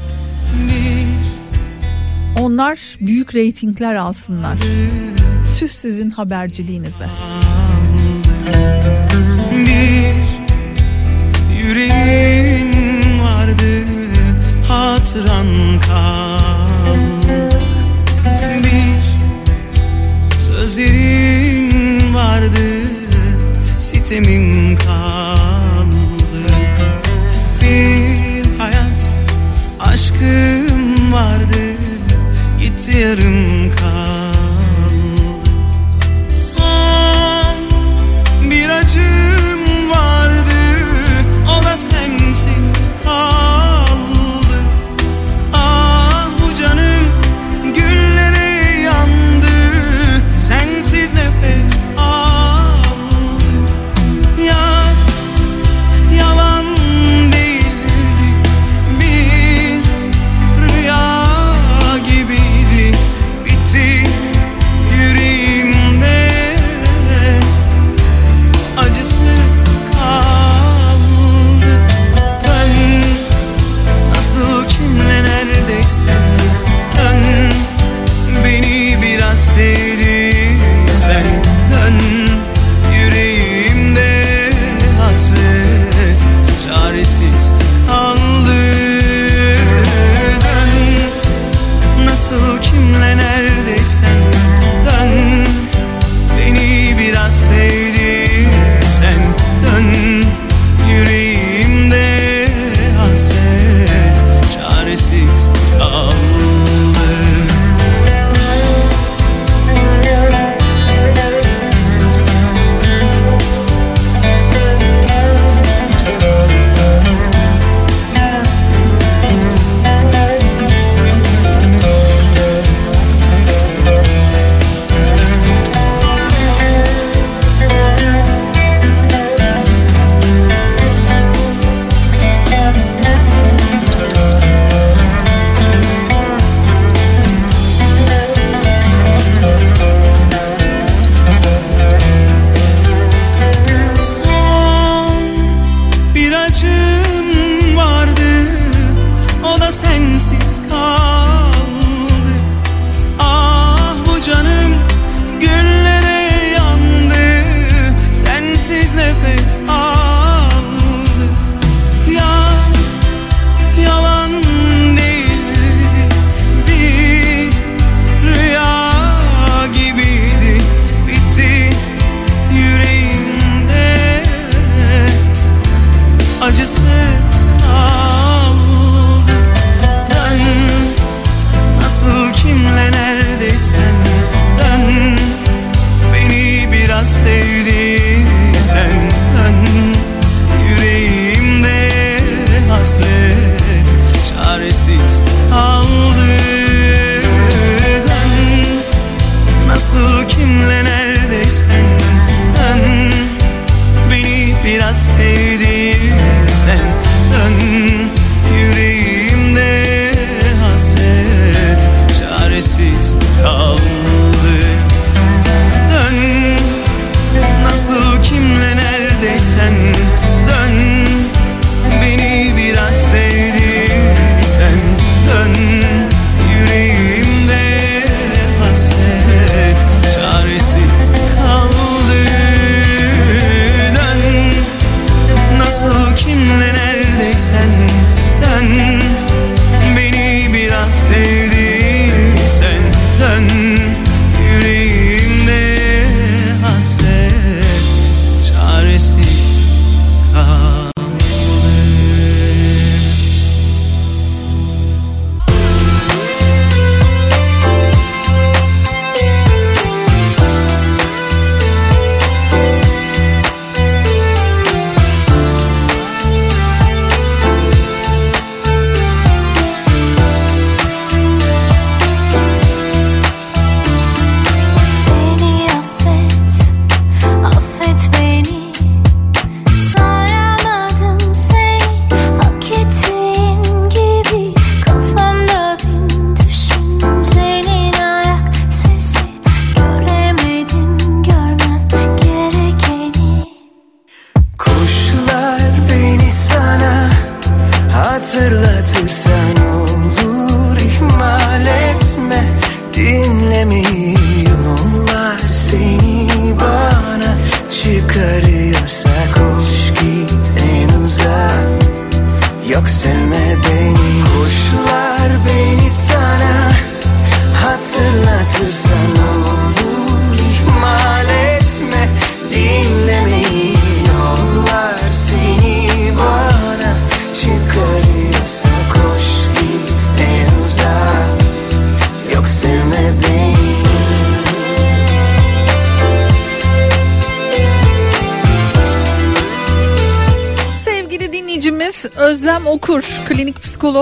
onlar 2.39 2.79
büyük 3.01 3.35
reytingler 3.35 3.95
alsınlar. 3.95 4.57
Tüh 5.59 5.69
sizin 5.69 6.09
haberciliğinize. 6.09 7.07
Bir 9.51 10.23
yüreğin 11.63 12.73
vardı 13.19 13.85
hatıran 14.67 15.47
kal 15.87 17.03
Bir 18.63 19.03
sözlerin 20.39 22.13
vardı 22.13 22.87
sitemim 23.79 24.75
kaldı 24.75 25.42
Bir 27.63 28.59
hayat 28.59 29.15
aşkım 29.79 31.13
vardı. 31.13 31.77
Gitti 32.59 32.97
yarım 32.97 33.75
kaldı 33.75 34.22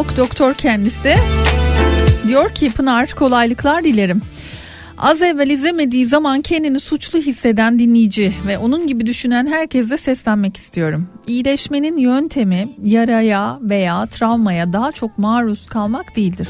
psikolog, 0.02 0.18
doktor 0.18 0.54
kendisi. 0.54 1.16
Diyor 2.28 2.56
ki 2.56 2.72
Pınar 2.72 3.10
kolaylıklar 3.10 3.84
dilerim. 3.84 4.22
Az 4.98 5.22
evvel 5.22 5.50
izlemediği 5.50 6.06
zaman 6.06 6.42
kendini 6.42 6.80
suçlu 6.80 7.20
hisseden 7.20 7.80
dinleyici 7.80 8.34
ve 8.48 8.58
onun 8.58 8.88
gibi 8.88 9.06
düşünen 9.06 9.48
herkese 9.48 9.98
seslenmek 9.98 10.58
istiyorum. 10.58 11.10
İyileşmenin 11.28 11.98
yöntemi 11.98 12.70
yaraya 12.84 13.60
veya 13.62 14.06
travmaya 14.06 14.74
daha 14.74 14.92
çok 14.92 15.18
maruz 15.18 15.66
kalmak 15.66 16.16
değildir. 16.16 16.50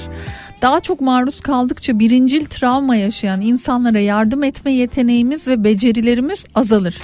Daha 0.61 0.79
çok 0.79 1.01
maruz 1.01 1.39
kaldıkça 1.39 1.99
birincil 1.99 2.45
travma 2.45 2.95
yaşayan 2.95 3.41
insanlara 3.41 3.99
yardım 3.99 4.43
etme 4.43 4.73
yeteneğimiz 4.73 5.47
ve 5.47 5.63
becerilerimiz 5.63 6.45
azalır. 6.55 6.97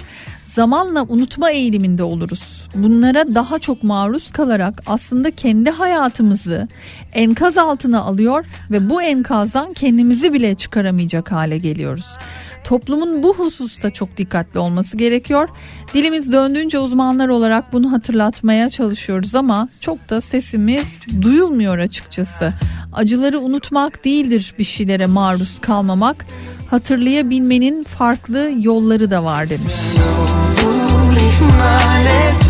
Zamanla 0.45 1.03
unutma 1.03 1.51
eğiliminde 1.51 2.03
oluruz. 2.03 2.56
Bunlara 2.75 3.35
daha 3.35 3.59
çok 3.59 3.83
maruz 3.83 4.31
kalarak 4.31 4.83
aslında 4.85 5.31
kendi 5.31 5.69
hayatımızı 5.69 6.67
enkaz 7.13 7.57
altına 7.57 8.01
alıyor 8.01 8.45
ve 8.71 8.89
bu 8.89 9.01
enkazdan 9.01 9.73
kendimizi 9.73 10.33
bile 10.33 10.55
çıkaramayacak 10.55 11.31
hale 11.31 11.57
geliyoruz. 11.57 12.05
Toplumun 12.63 13.23
bu 13.23 13.33
hususta 13.33 13.91
çok 13.91 14.17
dikkatli 14.17 14.59
olması 14.59 14.97
gerekiyor. 14.97 15.49
Dilimiz 15.93 16.31
döndüğünce 16.31 16.79
uzmanlar 16.79 17.27
olarak 17.27 17.73
bunu 17.73 17.91
hatırlatmaya 17.91 18.69
çalışıyoruz 18.69 19.35
ama 19.35 19.69
çok 19.79 20.09
da 20.09 20.21
sesimiz 20.21 21.01
duyulmuyor 21.21 21.77
açıkçası. 21.77 22.53
Acıları 22.93 23.39
unutmak 23.39 24.05
değildir 24.05 24.53
bir 24.59 24.63
şeylere 24.63 25.05
maruz 25.05 25.59
kalmamak. 25.59 26.25
Hatırlayabilmenin 26.69 27.83
farklı 27.83 28.51
yolları 28.59 29.11
da 29.11 29.23
var 29.23 29.49
demiş. 29.49 29.73
ihmal 31.17 32.05
etme 32.05 32.46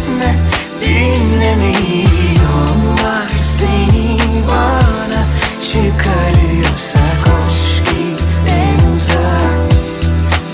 Dinlemiyorlar 0.98 3.30
seni 3.42 4.18
bana. 4.48 5.26
Çıkarıyorsa 5.62 7.00
koş 7.26 7.80
git 7.80 8.42
en 8.50 8.92
uzak. 8.92 9.58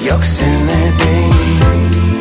Yok 0.09 0.25
sevme 0.25 0.91
beni 0.99 2.12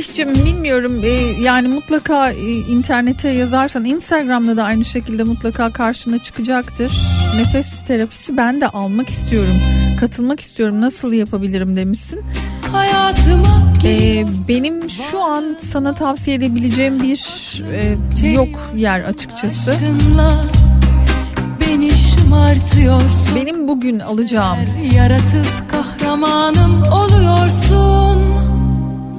Fatih'cim 0.00 0.34
bilmiyorum 0.34 1.00
e, 1.04 1.08
yani 1.42 1.68
mutlaka 1.68 2.30
e, 2.30 2.52
internete 2.52 3.28
yazarsan 3.28 3.84
Instagram'da 3.84 4.56
da 4.56 4.64
aynı 4.64 4.84
şekilde 4.84 5.22
mutlaka 5.24 5.72
karşına 5.72 6.18
çıkacaktır. 6.18 6.92
Nefes 7.36 7.86
terapisi 7.86 8.36
ben 8.36 8.60
de 8.60 8.68
almak 8.68 9.08
istiyorum. 9.08 9.54
Katılmak 10.00 10.40
istiyorum. 10.40 10.80
Nasıl 10.80 11.12
yapabilirim 11.12 11.76
demişsin. 11.76 12.20
Hayatıma 12.72 13.72
E, 13.84 14.24
benim 14.48 14.90
şu 14.90 15.20
an 15.20 15.44
sana 15.72 15.94
tavsiye 15.94 16.36
edebileceğim 16.36 17.02
bir 17.02 17.20
e, 18.22 18.28
yok 18.28 18.48
yer 18.76 19.00
açıkçası. 19.00 19.74
beni 21.60 21.90
şımartıyorsun. 21.90 23.36
Benim 23.36 23.68
bugün 23.68 24.00
alacağım 24.00 24.58
Yaratıp 24.94 25.70
kahramanım 25.70 26.82
oluyorsun 26.92 28.09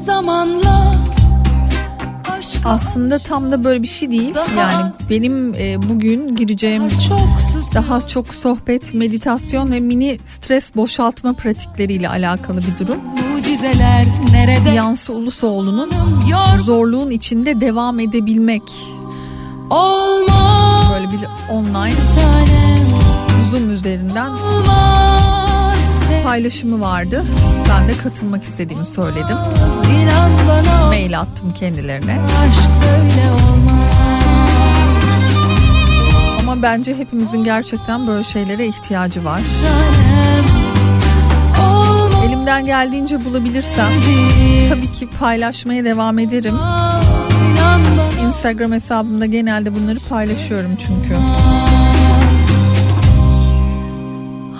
zamanla. 0.05 0.95
Aslında 2.65 3.19
tam 3.19 3.51
da 3.51 3.63
böyle 3.63 3.83
bir 3.83 3.87
şey 3.87 4.11
değil. 4.11 4.35
Yani 4.57 4.91
benim 5.09 5.53
e, 5.53 5.89
bugün 5.89 6.35
gireceğim 6.35 6.83
çok 7.07 7.41
sus. 7.41 7.75
daha 7.75 8.07
çok 8.07 8.35
sohbet, 8.35 8.93
meditasyon 8.93 9.71
ve 9.71 9.79
mini 9.79 10.19
stres 10.25 10.75
boşaltma 10.75 11.33
pratikleriyle 11.33 12.09
alakalı 12.09 12.57
bir 12.57 12.85
durum. 12.85 12.99
Nerede? 14.31 14.69
Yansı 14.69 15.13
Ulusoğlu'nun 15.13 15.91
zorluğun 16.63 17.11
içinde 17.11 17.61
devam 17.61 17.99
edebilmek 17.99 18.63
olmaz 19.69 20.91
böyle 20.93 21.07
bir 21.11 21.19
online 21.49 21.95
Zoom 23.51 23.71
üzerinden 23.71 24.29
olmaz. 24.29 25.30
Paylaşımı 26.23 26.81
vardı. 26.81 27.23
Ben 27.69 27.87
de 27.87 27.97
katılmak 28.03 28.43
istediğimi 28.43 28.85
söyledim. 28.85 29.37
Bana 30.47 30.85
Mail 30.87 31.19
attım 31.19 31.53
kendilerine. 31.53 32.17
Ama 36.39 36.61
bence 36.61 36.95
hepimizin 36.97 37.43
gerçekten 37.43 38.07
böyle 38.07 38.23
şeylere 38.23 38.67
ihtiyacı 38.67 39.25
var. 39.25 39.41
Tanem. 39.61 40.51
Elimden 42.29 42.65
geldiğince 42.65 43.25
bulabilirsem 43.25 43.89
tabii 44.69 44.93
ki 44.93 45.07
paylaşmaya 45.19 45.83
devam 45.83 46.19
ederim. 46.19 46.55
Instagram 48.27 48.71
hesabımda 48.71 49.25
genelde 49.25 49.75
bunları 49.75 49.99
paylaşıyorum 50.09 50.71
çünkü. 50.75 51.15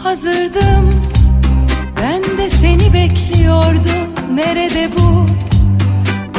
hazırdım. 0.04 0.90
Ben 2.02 2.24
de 2.38 2.50
seni 2.50 2.94
bekliyordum. 2.94 4.36
Nerede 4.36 4.90
bu? 4.98 5.26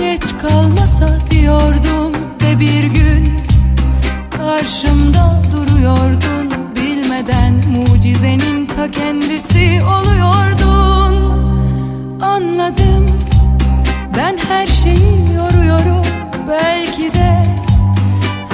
Geç 0.01 0.23
kalmasa 0.43 1.19
diyordum 1.31 2.13
ve 2.43 2.61
bir 2.61 2.85
gün 2.85 3.39
karşımda 4.31 5.43
duruyordun. 5.53 6.53
Bilmeden 6.77 7.55
mucizenin 7.55 8.67
ta 8.67 8.91
kendisi 8.91 9.81
oluyordun. 9.85 11.15
Anladım. 12.21 13.07
Ben 14.17 14.37
her 14.49 14.67
şeyi 14.67 15.35
yoruyorum. 15.35 16.07
Belki 16.49 17.15
de 17.15 17.45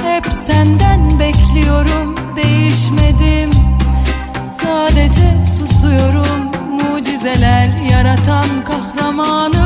hep 0.03 0.27
senden 0.45 1.19
bekliyorum. 1.19 2.15
Değişmedim. 2.35 3.49
Sadece 4.61 5.43
susuyorum 5.57 6.38
Mucizeler 7.19 7.69
yaratan 7.91 8.63
kahramanı 8.65 9.58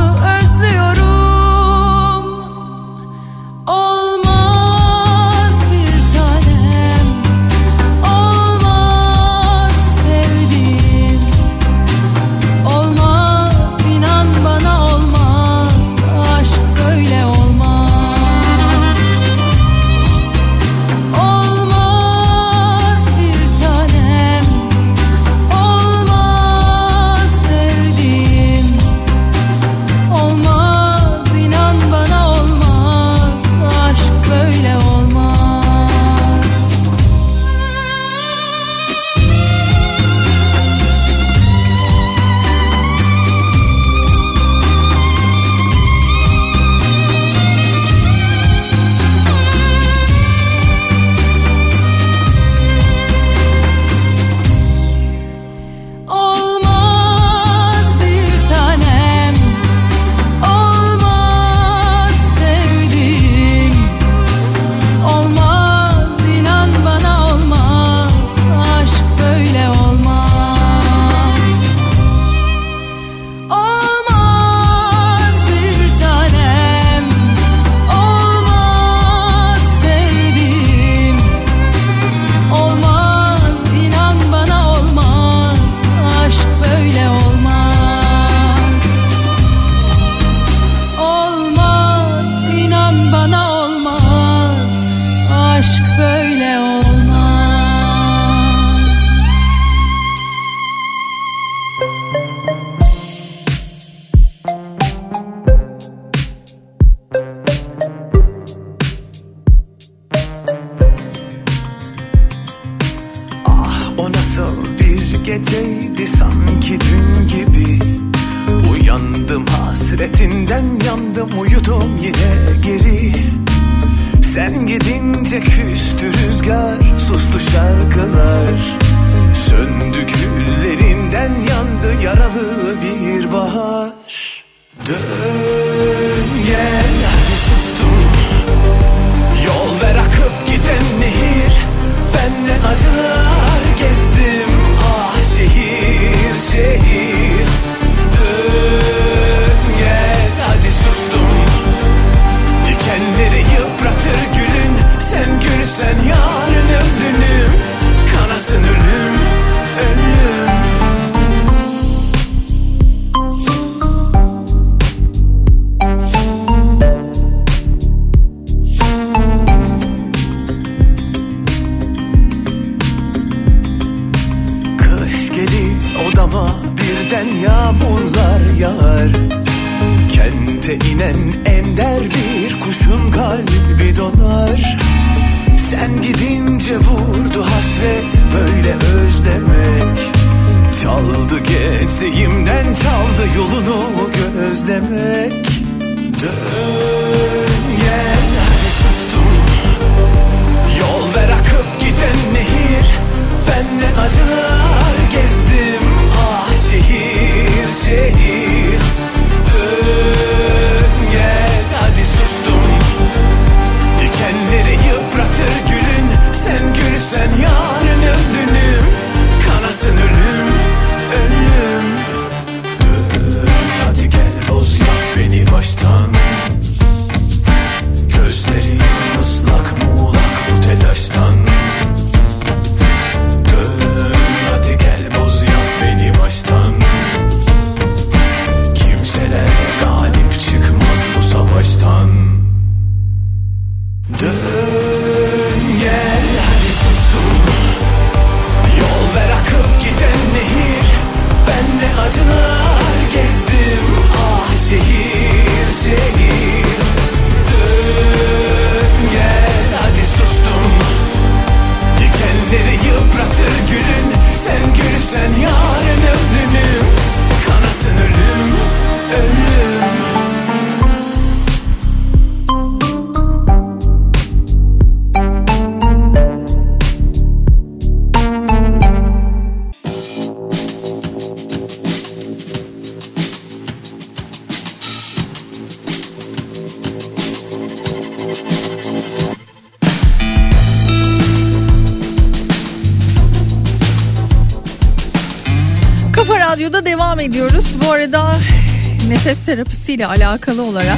terapisiyle 299.98 300.06
alakalı 300.06 300.64
olarak 300.64 300.98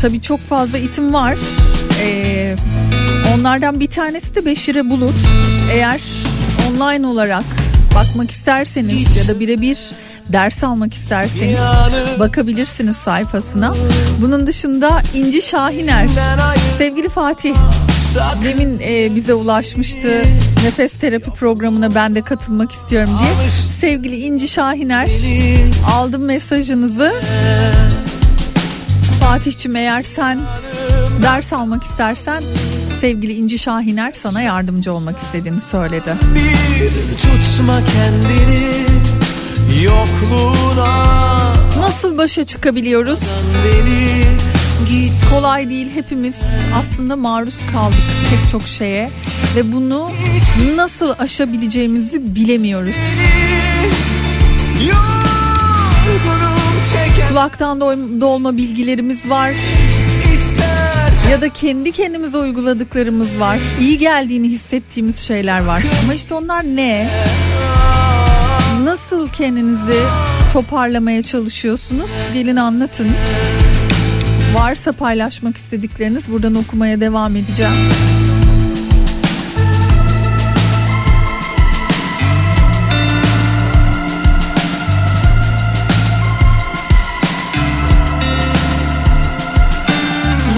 tabii 0.00 0.20
çok 0.20 0.40
fazla 0.40 0.78
isim 0.78 1.14
var. 1.14 1.38
Ee, 2.02 2.56
onlardan 3.34 3.80
bir 3.80 3.86
tanesi 3.86 4.34
de 4.34 4.46
Beşire 4.46 4.90
Bulut. 4.90 5.14
Eğer 5.72 6.00
online 6.70 7.06
olarak 7.06 7.44
bakmak 7.94 8.30
isterseniz 8.30 9.16
ya 9.16 9.34
da 9.34 9.40
birebir 9.40 9.78
ders 10.28 10.64
almak 10.64 10.94
isterseniz 10.94 11.58
bakabilirsiniz 12.18 12.96
sayfasına. 12.96 13.74
Bunun 14.20 14.46
dışında 14.46 15.02
İnci 15.14 15.42
Şahiner, 15.42 16.06
sevgili 16.78 17.08
Fatih 17.08 17.54
demin 18.44 18.80
e, 18.80 19.14
bize 19.14 19.34
ulaşmıştı 19.34 20.22
nefes 20.64 20.92
terapi 20.92 21.30
programına 21.30 21.94
ben 21.94 22.14
de 22.14 22.22
katılmak 22.22 22.72
istiyorum 22.72 23.10
diye. 23.22 23.48
Sevgili 23.80 24.16
İnci 24.16 24.48
Şahiner 24.48 25.08
aldım 25.94 26.24
mesajınızı. 26.24 27.12
Fatih'cim 29.20 29.76
eğer 29.76 30.02
sen 30.02 30.40
ders 31.22 31.52
almak 31.52 31.84
istersen 31.84 32.42
sevgili 33.00 33.32
İnci 33.34 33.58
Şahiner 33.58 34.12
sana 34.12 34.42
yardımcı 34.42 34.92
olmak 34.92 35.16
istediğini 35.22 35.60
söyledi. 35.60 36.14
Bir 36.34 36.88
tutma 37.16 37.80
kendini 37.92 38.84
yokluğuna 39.84 41.20
Nasıl 41.80 42.18
başa 42.18 42.44
çıkabiliyoruz? 42.46 43.20
beni 43.64 44.24
Kolay 45.30 45.70
değil 45.70 45.90
hepimiz 45.94 46.36
aslında 46.74 47.16
maruz 47.16 47.56
kaldık 47.72 47.98
pek 48.30 48.48
çok 48.50 48.66
şeye 48.66 49.10
ve 49.56 49.72
bunu 49.72 50.10
nasıl 50.76 51.10
aşabileceğimizi 51.18 52.34
bilemiyoruz. 52.34 52.94
Kulaktan 57.28 57.80
dolma 58.20 58.56
bilgilerimiz 58.56 59.30
var 59.30 59.50
ya 61.30 61.40
da 61.40 61.48
kendi 61.48 61.92
kendimize 61.92 62.38
uyguladıklarımız 62.38 63.40
var. 63.40 63.58
İyi 63.80 63.98
geldiğini 63.98 64.48
hissettiğimiz 64.48 65.18
şeyler 65.18 65.64
var. 65.64 65.82
Ama 66.04 66.14
işte 66.14 66.34
onlar 66.34 66.64
ne? 66.64 67.10
Nasıl 68.82 69.28
kendinizi 69.28 70.02
toparlamaya 70.52 71.22
çalışıyorsunuz? 71.22 72.10
Gelin 72.34 72.56
anlatın. 72.56 73.08
Varsa 74.54 74.92
paylaşmak 74.92 75.56
istedikleriniz 75.56 76.32
buradan 76.32 76.54
okumaya 76.54 77.00
devam 77.00 77.36
edeceğim. 77.36 77.72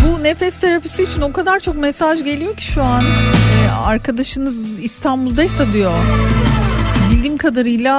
Bu 0.05 0.23
nefes 0.23 0.61
terapisi 0.61 1.03
için 1.03 1.21
o 1.21 1.33
kadar 1.33 1.61
çok 1.61 1.77
mesaj 1.77 2.25
geliyor 2.25 2.57
ki 2.57 2.65
şu 2.65 2.83
an. 2.83 3.03
Ee, 3.03 3.71
arkadaşınız 3.71 4.79
İstanbul'daysa 4.79 5.73
diyor. 5.73 5.93
Bildiğim 7.11 7.37
kadarıyla 7.37 7.95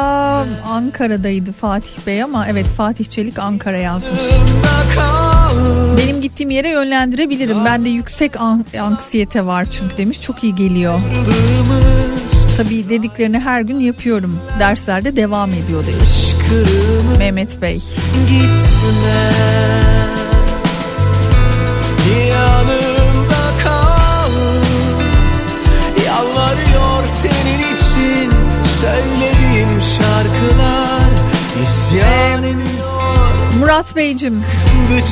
Ankara'daydı 0.68 1.52
Fatih 1.52 2.08
Bey 2.08 2.24
ama 2.24 2.48
evet 2.48 2.66
Fatih 2.66 3.06
Çelik 3.06 3.40
Ankara 3.40 3.78
yazmış. 3.78 4.22
Benim 5.98 6.22
gittiğim 6.22 6.50
yere 6.52 6.70
yönlendirebilirim. 6.70 7.66
Bende 7.66 7.90
yüksek 7.90 8.42
an- 8.42 8.66
anksiyete 8.82 9.46
var 9.46 9.66
çünkü 9.72 9.98
demiş. 9.98 10.22
Çok 10.22 10.44
iyi 10.44 10.56
geliyor. 10.56 11.00
Tabii 12.58 12.90
dediklerini 12.90 13.40
her 13.40 13.62
gün 13.62 13.80
yapıyorum. 13.80 14.40
Derslerde 14.60 15.16
devam 15.16 15.50
ediyor 15.54 15.84
demiş. 15.86 16.34
Mehmet 17.20 17.62
Bey. 17.62 17.82
Gitme 18.30 19.32
Yanımda 22.30 23.44
kal 23.64 24.32
Yalvarıyor 26.06 27.08
senin 27.08 27.60
için 27.76 28.32
Söylediğim 28.82 29.82
şarkılar 29.82 31.10
isyan 31.64 32.44
ediyor 32.44 32.73
Murat 33.60 33.96
Beyciğim 33.96 34.44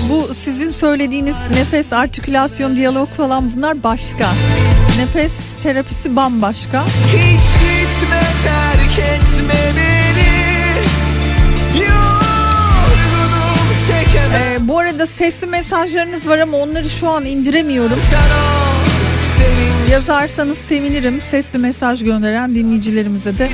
bu 0.09 0.33
sizin 0.33 0.71
söylediğiniz 0.71 1.35
nefes, 1.55 1.93
artikülasyon, 1.93 2.75
diyalog 2.75 3.09
falan 3.09 3.51
bunlar 3.55 3.83
başka. 3.83 4.27
Nefes 4.97 5.33
terapisi 5.63 6.15
bambaşka. 6.15 6.83
Hiç 7.07 7.43
gitme 7.53 8.21
terk 8.43 8.99
etme 8.99 9.53
beni 9.77 10.31
Yorgunum 11.83 13.31
Ee, 14.35 14.67
bu 14.67 14.77
arada 14.79 15.05
sesli 15.05 15.47
mesajlarınız 15.47 16.27
var 16.27 16.37
ama 16.37 16.57
onları 16.57 16.89
şu 16.89 17.09
an 17.09 17.25
indiremiyorum. 17.25 17.99
Yazarsanız 19.91 20.57
sevinirim. 20.57 21.21
Sesli 21.31 21.59
mesaj 21.59 22.03
gönderen 22.03 22.55
dinleyicilerimize 22.55 23.37
de 23.37 23.49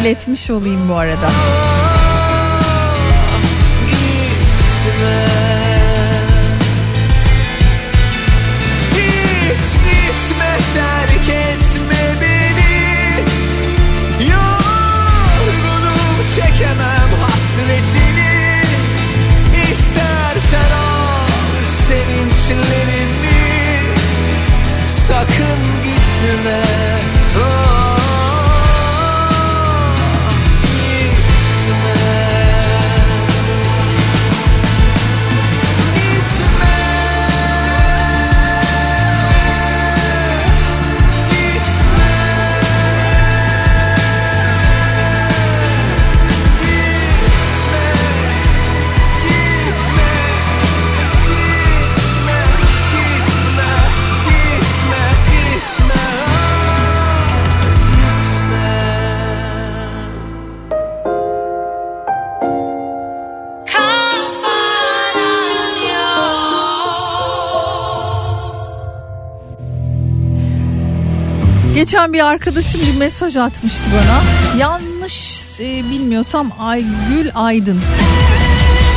iletmiş 0.00 0.50
olayım 0.50 0.88
bu 0.88 0.94
arada. 0.94 1.30
Hiç 4.96 5.45
Geçen 71.96 72.12
bir 72.12 72.26
arkadaşım 72.26 72.80
bir 72.80 72.96
mesaj 72.98 73.36
atmıştı 73.36 73.84
bana. 73.92 74.22
Yanlış 74.60 75.42
e, 75.60 75.90
bilmiyorsam 75.90 76.50
Aygül 76.58 77.30
Aydın. 77.34 77.80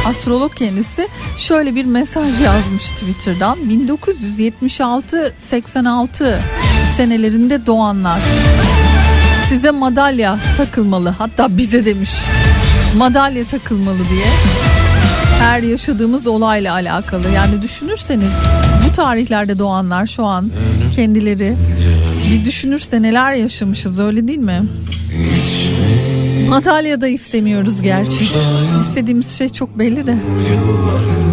Astrolog 0.05 0.55
kendisi 0.55 1.07
şöyle 1.37 1.75
bir 1.75 1.85
mesaj 1.85 2.41
yazmış 2.41 2.91
Twitter'dan. 2.91 3.57
1976-86 3.59 6.35
senelerinde 6.97 7.65
doğanlar 7.65 8.19
size 9.49 9.71
madalya 9.71 10.37
takılmalı. 10.57 11.09
Hatta 11.09 11.57
bize 11.57 11.85
demiş 11.85 12.11
madalya 12.97 13.43
takılmalı 13.43 14.09
diye. 14.09 14.25
Her 15.39 15.61
yaşadığımız 15.61 16.27
olayla 16.27 16.73
alakalı. 16.73 17.23
Yani 17.35 17.61
düşünürseniz 17.61 18.31
bu 18.87 18.91
tarihlerde 18.91 19.59
doğanlar 19.59 20.07
şu 20.07 20.25
an 20.25 20.51
kendileri 20.95 21.55
bir 22.31 22.45
düşünürse 22.45 23.01
neler 23.01 23.33
yaşamışız 23.33 23.99
öyle 23.99 24.27
değil 24.27 24.39
mi? 24.39 24.63
Madalya 26.49 27.01
da 27.01 27.07
istemiyoruz 27.07 27.81
gerçi. 27.81 28.23
İstediğimiz 28.81 29.37
şey 29.37 29.49
çok 29.49 29.79
belli 29.79 30.07
de. 30.07 30.11
Ağla 30.11 31.28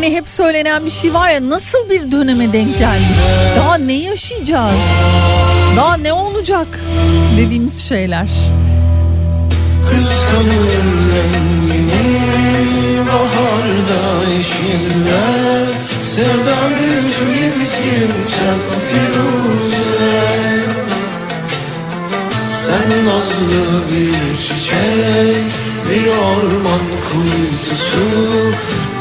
Hani 0.00 0.12
hep 0.14 0.28
söylenen 0.28 0.84
bir 0.84 0.90
şey 0.90 1.14
var 1.14 1.30
ya 1.30 1.50
nasıl 1.50 1.90
bir 1.90 2.12
döneme 2.12 2.52
denk 2.52 2.78
geldik? 2.78 3.16
Daha 3.56 3.74
ne 3.74 3.92
yaşayacağız? 3.92 4.74
Daha 5.76 5.96
ne 5.96 6.12
olacak? 6.12 6.66
Dediğimiz 7.38 7.88
şeyler. 7.88 8.28
Kıskanır 9.84 10.72
rengini 11.12 12.18
Baharda 13.06 14.30
yeşiller 14.30 15.66
Sevdan 16.02 16.70
yüzü 16.70 17.66
sen 18.30 18.58
Firuze 18.88 20.64
Sen 22.52 23.06
nazlı 23.06 23.82
bir 23.92 24.38
çiçek 24.38 25.44
Bir 25.90 26.06
orman 26.06 26.80
kuyusu 27.12 28.50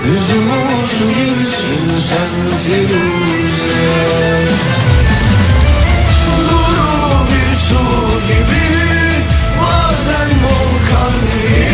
Üzüm 0.09 0.49
uzu 0.49 1.09
gibisin 1.09 1.87
sen 2.09 2.33
Firuze. 2.63 3.89
Bir 7.29 7.55
su 7.67 7.83
gibi 8.27 8.67
Bazen 9.61 10.29
volkan 10.43 11.13
gibi 11.33 11.68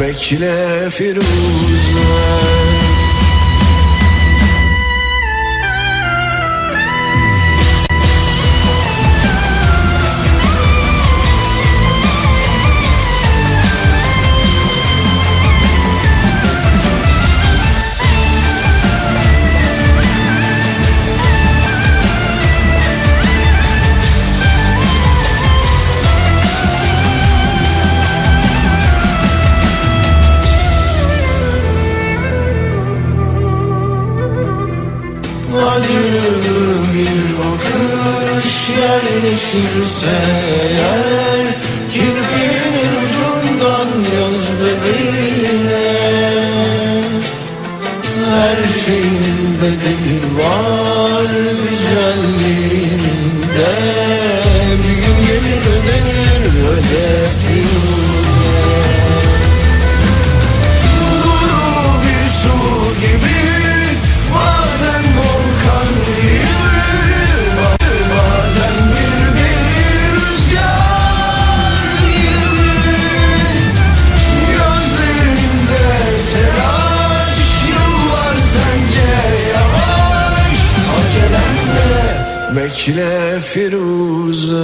bekle 0.00 0.90
Firuze 0.90 2.89
yerleşirse 39.40 40.10
eğer 40.70 41.29
Bekle 82.90 83.40
Firuze. 83.40 84.54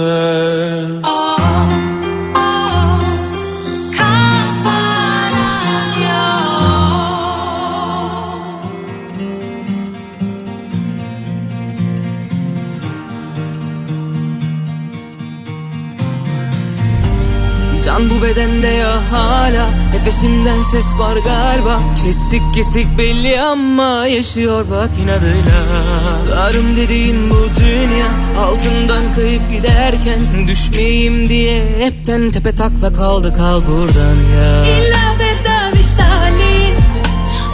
Can 17.83 18.09
bu 18.09 18.21
bedende 18.21 18.67
ya 18.67 19.01
hala 19.11 19.86
Nefesimden 20.07 20.61
ses 20.61 20.99
var 20.99 21.17
galiba. 21.17 21.79
Kesik 22.03 22.41
kesik 22.55 22.97
belli 22.97 23.41
ama 23.41 24.07
yaşıyor 24.07 24.65
bak 24.71 24.89
inadıyla. 25.03 25.59
Sarım 26.07 26.75
dediğin 26.75 27.29
bu 27.29 27.49
dünya 27.59 28.07
Altından 28.39 29.15
kayıp 29.15 29.41
giderken 29.51 30.47
Düşmeyeyim 30.47 31.29
diye 31.29 31.63
hepten 31.79 32.31
tepe 32.31 32.55
takla 32.55 32.93
kaldı 32.93 33.33
kal 33.37 33.61
buradan 33.67 34.15
ya. 34.35 34.65
İlla 34.65 35.15
veda 35.19 35.79
visalin 35.79 36.75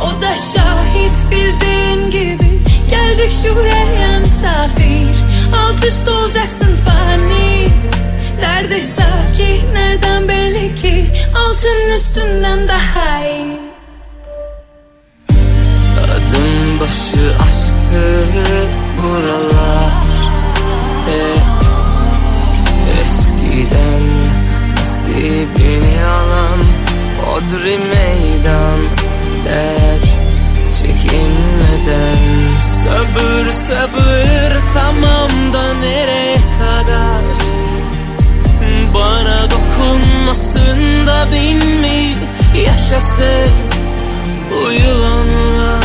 O 0.02 0.22
da 0.22 0.36
şahit 0.36 1.32
bildiğin 1.32 2.12
gibi. 2.12 2.60
Geldik 2.90 3.32
şuraya 3.44 4.20
misafir 4.20 5.08
Alt 5.58 5.86
üst 5.86 6.08
olacaksın 6.08 6.76
fani. 6.86 7.70
Nerede 8.40 8.82
sakin 8.82 9.74
nereden 9.74 10.28
belli 10.28 10.76
ki 10.76 11.06
Altın 11.48 11.90
üstünden 11.96 12.68
daha 12.68 13.26
iyi. 13.26 13.60
Adım 16.04 16.80
başı 16.80 17.36
aşktı 17.48 18.26
buralar. 19.04 20.14
Hep 21.06 21.68
eskiden 23.00 24.04
nasibini 24.76 26.06
alan 26.06 26.60
Odri 27.34 27.78
meydan 27.78 28.80
der 29.46 30.00
çekinmeden. 30.80 32.18
Sabır 32.62 33.52
sabır 33.52 34.58
tamam 34.74 35.54
da 35.54 35.74
nereye 35.74 36.38
kadar 36.60 37.63
Bana 39.24 39.52
dokunmasın 39.52 41.08
da 41.08 41.28
bin 41.32 41.58
mi 41.58 42.16
yaşasın 42.66 43.52
bu 44.52 44.72
yılanlar. 44.72 45.84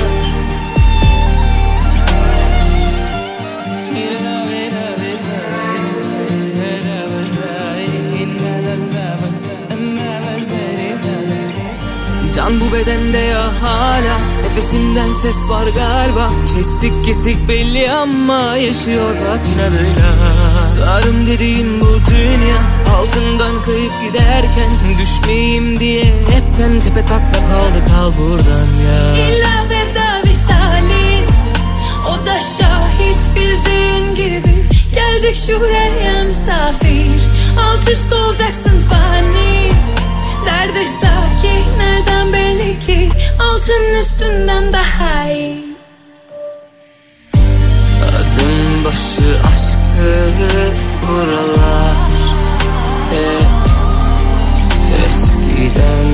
Can 12.34 12.60
bu 12.60 12.72
bedende 12.72 13.18
ya 13.18 13.62
hala. 13.62 14.18
Nefesimden 14.42 15.12
ses 15.12 15.48
var 15.48 15.66
galiba. 15.66 16.30
Kesik 16.56 17.04
kesik 17.04 17.48
belli 17.48 17.90
ama 17.90 18.56
yaşıyor 18.56 19.14
bak 19.14 19.40
inadıyla. 19.54 20.12
Sarım 20.58 21.26
dediğin 21.26 21.80
bu 21.80 21.86
dünya 22.10 22.57
Altından 22.96 23.62
kayıp 23.64 23.92
giderken 24.02 24.70
Düşmeyeyim 24.98 25.80
diye 25.80 26.04
hepten 26.04 26.80
tepe 26.80 27.00
takla 27.06 27.48
kaldı 27.48 27.84
kal 27.88 28.12
buradan 28.18 28.68
ya. 28.84 29.26
İlla 29.26 29.64
veda 29.70 30.28
visalin 30.28 31.24
O 32.06 32.26
da 32.26 32.38
şahit 32.38 33.18
bildiğin 33.36 34.14
gibi. 34.14 34.54
Geldik 34.94 35.36
şuraya 35.46 36.24
misafir 36.24 37.06
Alt 37.60 37.88
üst 37.88 38.12
olacaksın 38.12 38.84
fani. 38.90 39.72
Nerede 40.44 40.86
sakin 40.86 41.78
nereden 41.78 42.32
belli 42.32 42.80
ki? 42.86 43.10
Altın 43.40 43.94
üstünden 44.00 44.72
daha 44.72 45.30
iyi. 45.30 45.64
Adım 48.08 48.84
başı 48.84 49.40
aşktı 49.52 50.32
buralar 51.02 51.97
eskiden 55.78 56.08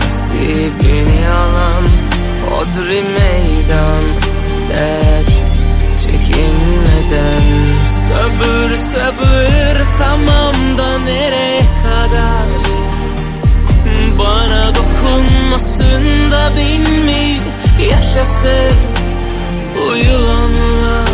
nasibini 0.00 1.28
alan 1.28 1.84
Odri 2.58 3.02
meydan 3.02 4.04
der 4.68 5.24
çekinmeden. 6.02 7.42
Sabır 7.86 8.76
sabır 8.76 9.82
tamam 9.98 10.78
da 10.78 10.98
nereye 10.98 11.60
kadar? 11.60 12.78
Bana 14.18 14.74
dokunmasın 14.74 16.30
da 16.30 16.50
bin 16.56 17.04
mi 17.04 17.40
yaşasın 17.90 18.76
bu 19.74 19.96
yılanlar. 19.96 21.08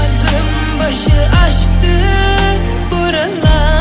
Adım 0.00 0.80
başı 0.80 1.28
aşktı 1.46 2.08
buralar 2.90 3.77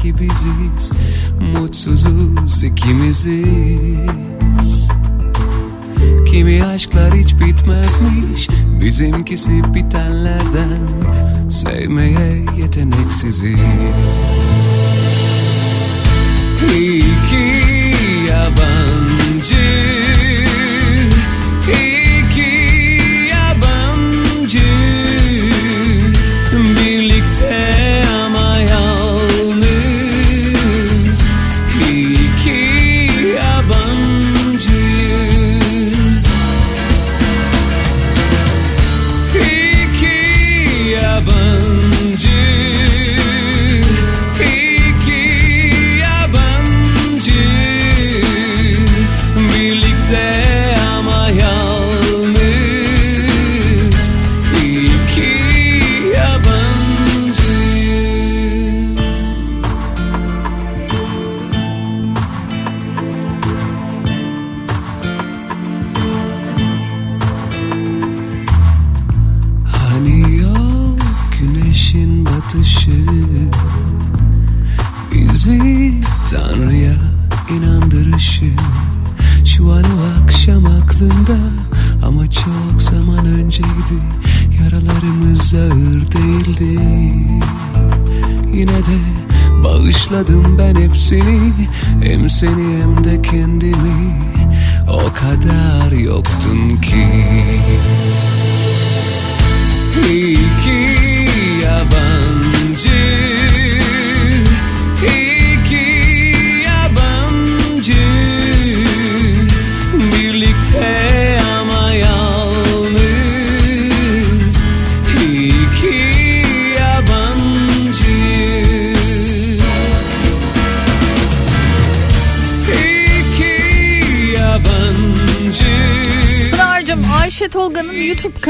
sanki 0.00 0.18
biziz 0.18 0.92
Mutsuzuz 1.52 2.64
ikimiziz. 2.64 3.46
Kimi 6.30 6.64
aşklar 6.64 7.14
hiç 7.14 7.34
bitmezmiş 7.34 8.48
Bizimkisi 8.80 9.74
bitenlerden 9.74 10.80
Sevmeye 11.50 12.44
yeteneksiziz. 12.58 13.58
İki 16.74 17.64
yabancı 18.30 19.99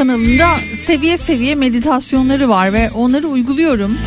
kanalında 0.01 0.47
seviye 0.87 1.19
seviye 1.19 1.55
meditasyonları 1.55 2.49
var 2.49 2.73
ve 2.73 2.91
onları 2.91 3.29
uyguluyorum. 3.29 3.99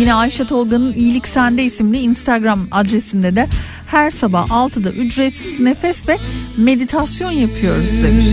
Yine 0.00 0.14
Ayşe 0.14 0.44
Tolga'nın 0.44 0.92
İyilik 0.92 1.28
Sende 1.28 1.64
isimli 1.64 1.98
Instagram 1.98 2.60
adresinde 2.70 3.36
de 3.36 3.46
her 3.86 4.10
sabah 4.10 4.48
6'da 4.48 4.90
ücretsiz 4.90 5.60
nefes 5.60 6.08
ve 6.08 6.18
meditasyon 6.56 7.30
yapıyoruz 7.30 7.90
demiş. 8.02 8.26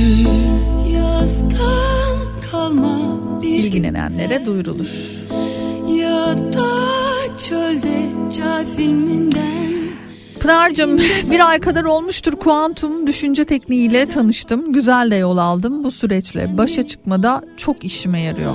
İlgilenenlere 3.43 4.45
duyurulur. 4.45 4.87
ya 5.87 6.35
da 6.53 6.67
çölde 7.37 8.09
filminden 8.75 9.80
Pınar'cığım 10.41 10.97
bir 11.31 11.49
ay 11.49 11.59
kadar 11.59 11.83
olmuştur 11.83 12.33
kuantum 12.33 13.07
düşünce 13.07 13.45
tekniğiyle 13.45 14.05
tanıştım. 14.05 14.73
Güzel 14.73 15.11
de 15.11 15.15
yol 15.15 15.37
aldım 15.37 15.83
bu 15.83 15.91
süreçle. 15.91 16.57
Başa 16.57 16.87
çıkmada 16.87 17.43
çok 17.57 17.83
işime 17.83 18.21
yarıyor. 18.21 18.53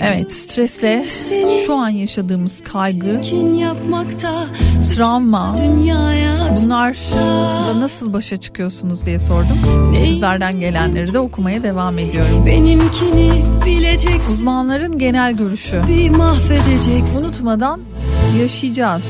Evet 0.00 0.32
stresle 0.32 1.06
şu 1.66 1.74
an 1.74 1.88
yaşadığımız 1.88 2.62
kaygı, 2.64 3.20
travma 4.94 5.54
dünyaya 5.58 6.56
bunlarla 6.56 7.80
nasıl 7.80 8.12
başa 8.12 8.36
çıkıyorsunuz 8.36 9.06
diye 9.06 9.18
sordum. 9.18 9.94
Sizlerden 10.04 10.60
gelenleri 10.60 11.12
de 11.12 11.18
okumaya 11.18 11.62
devam 11.62 11.98
ediyorum. 11.98 12.46
benimkini 12.46 13.44
bileceksin 13.66 14.32
Uzmanların 14.32 14.98
genel 14.98 15.32
görüşü. 15.32 15.82
Unutmadan 17.24 17.80
yaşayacağız. 18.36 19.02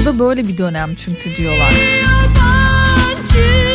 Bu 0.00 0.04
da 0.04 0.18
böyle 0.18 0.48
bir 0.48 0.58
dönem 0.58 0.94
çünkü 0.94 1.36
diyorlar. 1.36 1.72
Yabancı, 2.02 3.67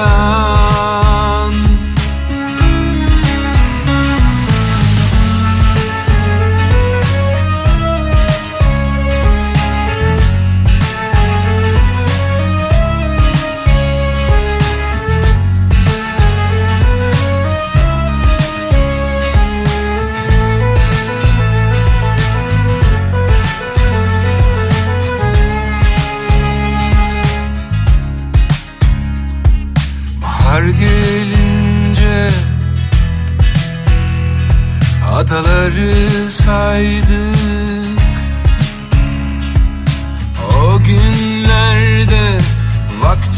down 0.00 0.99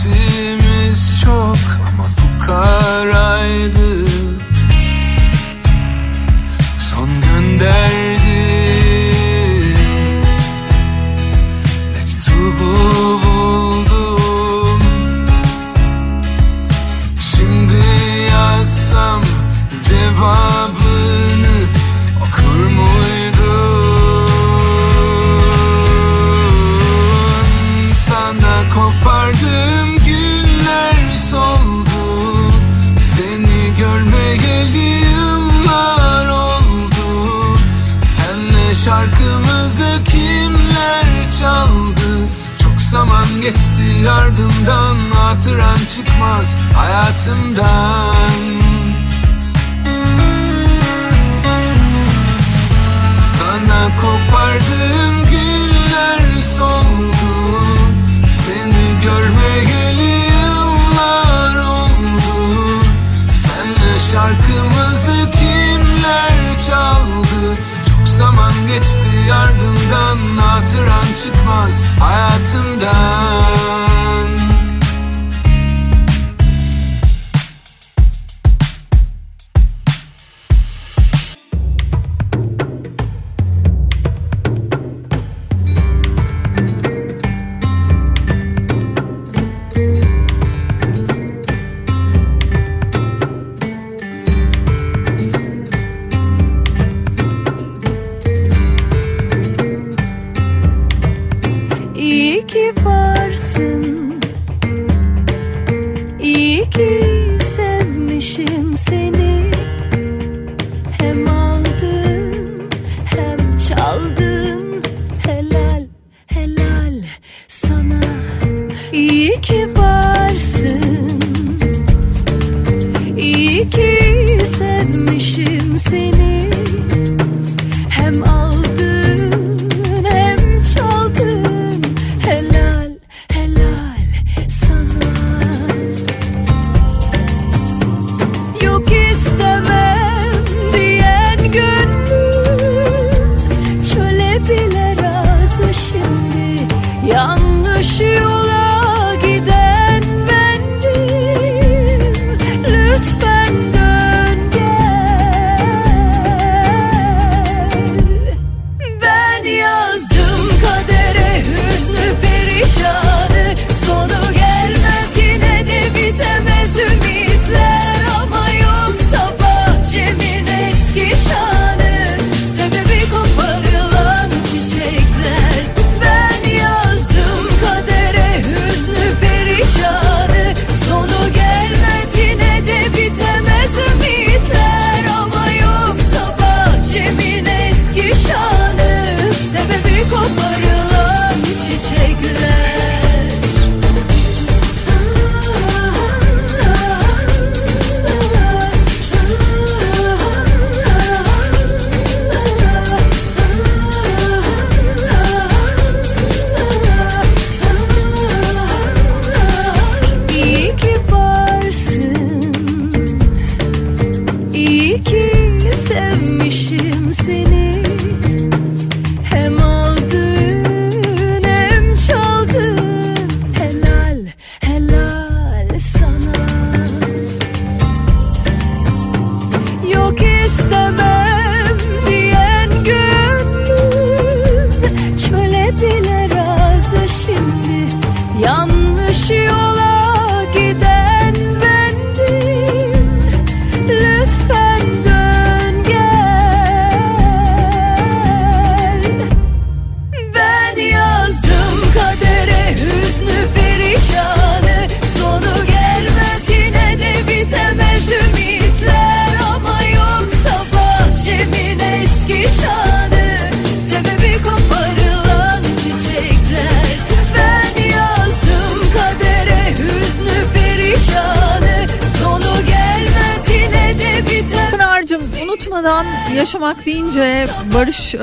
This 0.05 0.42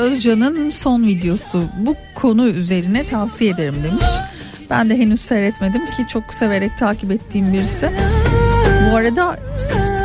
Özcan'ın 0.10 0.70
son 0.70 1.04
videosu 1.04 1.64
bu 1.78 1.96
konu 2.16 2.48
üzerine 2.48 3.04
tavsiye 3.04 3.52
ederim 3.52 3.76
demiş. 3.84 4.06
Ben 4.70 4.90
de 4.90 4.98
henüz 4.98 5.22
seyretmedim 5.22 5.86
ki 5.86 6.06
çok 6.08 6.34
severek 6.34 6.78
takip 6.78 7.12
ettiğim 7.12 7.54
birisi. 7.54 7.90
Bu 8.92 8.96
arada 8.96 9.40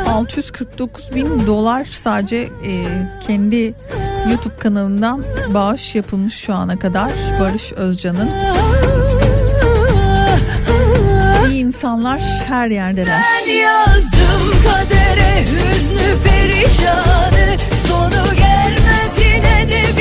649 0.09 1.15
bin 1.15 1.47
dolar 1.47 1.85
sadece 1.85 2.37
e, 2.37 2.85
kendi 3.27 3.75
YouTube 4.31 4.57
kanalından 4.59 5.25
bağış 5.55 5.95
yapılmış 5.95 6.35
şu 6.35 6.55
ana 6.55 6.79
kadar 6.79 7.11
Barış 7.41 7.73
Özcan'ın. 7.73 8.31
İyi 11.49 11.65
insanlar 11.65 12.21
her 12.49 12.67
yerdeler. 12.67 13.23
Ben 13.47 13.53
yazdım 13.53 14.55
kadere 14.65 15.43
hüznü 15.43 16.23
perişanı 16.25 17.57
Sonu 17.89 18.25
gelmez 18.37 18.44
yine 19.71 19.95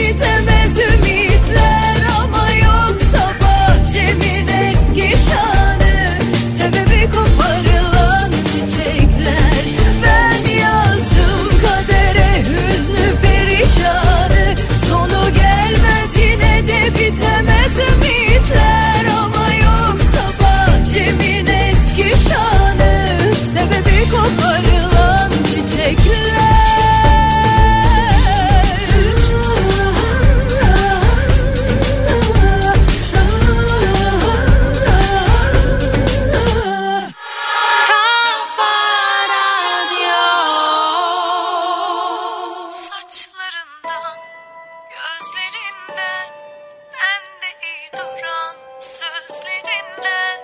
sözlerinden. 49.63 50.39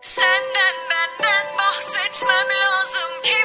Senden 0.00 0.76
benden 0.90 1.46
bahsetmem 1.58 2.48
lazım 2.60 3.22
kim 3.22 3.37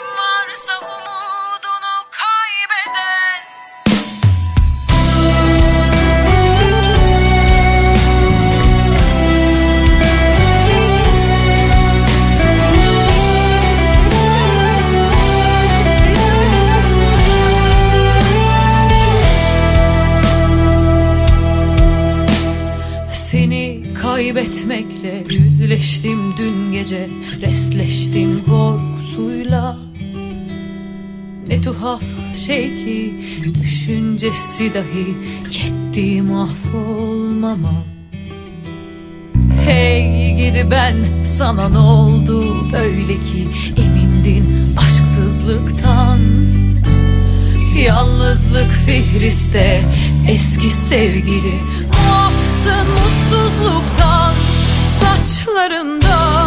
yüzleştim 26.03 26.37
dün 26.37 26.71
gece 26.71 27.09
Resleştim 27.41 28.43
korkusuyla. 28.45 29.77
Ne 31.47 31.61
tuhaf 31.61 32.01
şey 32.45 32.67
ki 32.67 33.13
Düşüncesi 33.61 34.73
dahi 34.73 35.15
yetti 35.51 36.21
mahvolmama. 36.21 37.73
Hey 39.65 40.35
gidi 40.37 40.67
ben 40.71 40.93
sana 41.37 41.69
ne 41.69 41.77
oldu? 41.77 42.43
Öyle 42.75 43.13
ki 43.13 43.47
Emindin 43.77 44.75
aşksızlıktan. 44.77 46.19
Yalnızlık 47.87 48.71
Fihriste 48.85 49.81
eski 50.29 50.71
sevgili. 50.71 51.53
Muafsın 51.93 52.87
mutsuzluktan 52.91 54.22
Saçlarından 55.45 56.42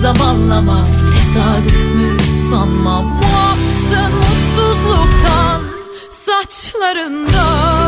zamanlama 0.00 0.86
Tesadüf 1.14 1.94
mü 1.94 2.16
sanmam. 2.50 3.04
Muafsın 3.04 4.12
mutsuzluktan 4.14 5.62
Saçlarından 6.10 7.79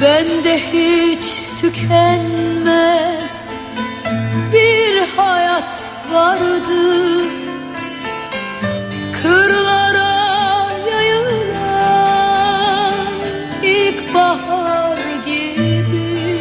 Bende 0.00 0.58
hiç 0.58 1.42
tükenmez 1.60 3.50
bir 4.52 5.08
hayat 5.16 5.92
vardı. 6.12 7.24
Kırlara 9.22 10.70
yayılan 10.90 11.84
ilkbahar 13.62 14.98
gibi 15.26 16.40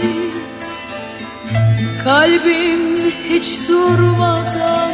Kalbim 2.03 2.95
hiç 3.30 3.69
durmadan 3.69 4.94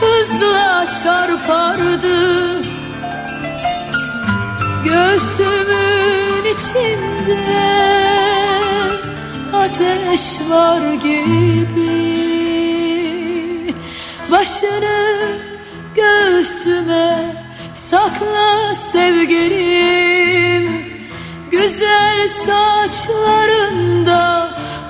hızla 0.00 0.86
çarpardı. 1.02 2.44
Göğsümün 4.84 6.23
içinde 6.54 7.64
ateş 9.52 10.40
var 10.50 10.92
gibi. 10.92 12.14
Başını 14.30 15.38
göğsüme 15.94 17.34
sakla 17.72 18.74
sevgilim. 18.74 20.70
Güzel 21.50 22.28
saçlarında 22.28 23.44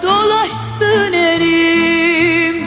dolaşsın 0.03 1.12
elim. 1.12 2.66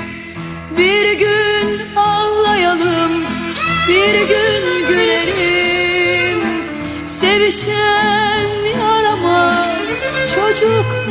Bir 0.78 1.20
gün 1.20 1.82
ağlayalım, 1.96 3.12
bir 3.88 4.28
gün 4.28 4.88
gülelim. 4.88 6.40
Sevişen 7.06 7.87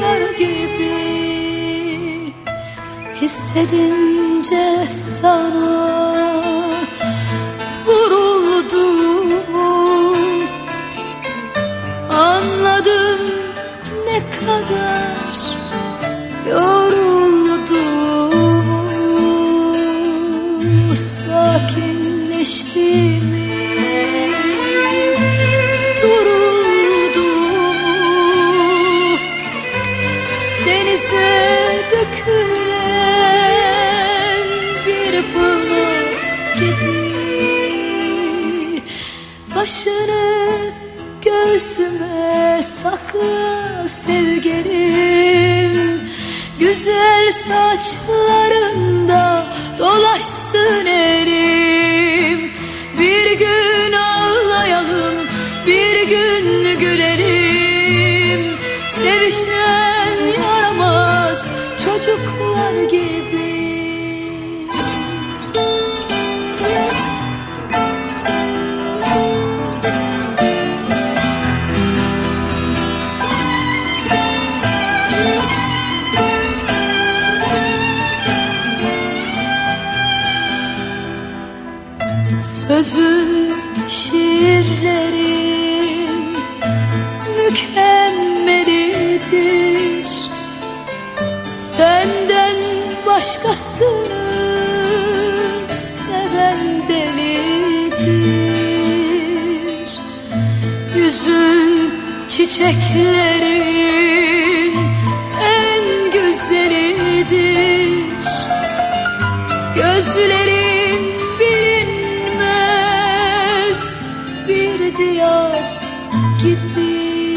çocuklar 0.07 0.39
gibi 0.39 0.97
Hissedince 3.21 4.87
sana 4.91 6.16
Güzel 47.47 47.79
çiçeklerin 102.57 103.55
en 105.41 105.85
güzelidir. 106.13 107.27
Gözlerin 109.75 111.03
bilinmez 111.41 112.61
bir 114.49 114.97
diyar 114.97 115.63
gibi. 116.43 117.37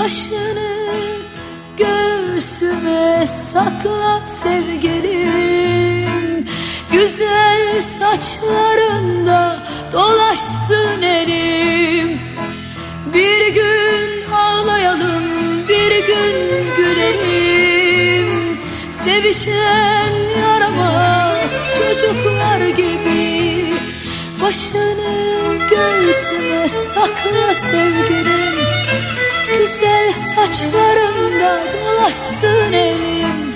Başını 0.00 0.72
göğsüme 1.76 3.26
sakla 3.26 4.28
sevgilim 4.28 6.06
Güzel 6.92 7.82
saçlarında 7.82 8.75
gün 13.56 14.32
ağlayalım 14.32 15.24
bir 15.68 16.06
gün 16.06 16.36
gülelim. 16.76 18.58
Sevişen 18.90 20.14
yaramaz 20.40 21.52
çocuklar 21.78 22.68
gibi 22.68 23.26
Başını 24.42 25.58
göğsüme 25.70 26.68
sakla 26.68 27.54
sevgilim. 27.54 28.56
Güzel 29.58 30.12
saçlarında 30.12 31.60
dolaşsın 31.72 32.72
elim. 32.72 33.54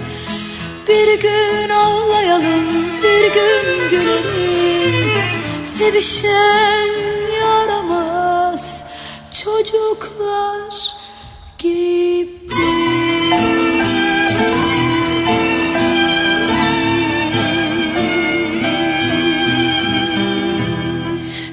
Bir 0.88 1.20
gün 1.20 1.68
ağlayalım 1.68 2.66
bir 3.02 3.34
gün 3.34 3.90
gülelim. 3.90 5.10
Sevişen 5.64 6.99
çocuklar 9.64 10.94
gibi 11.58 12.28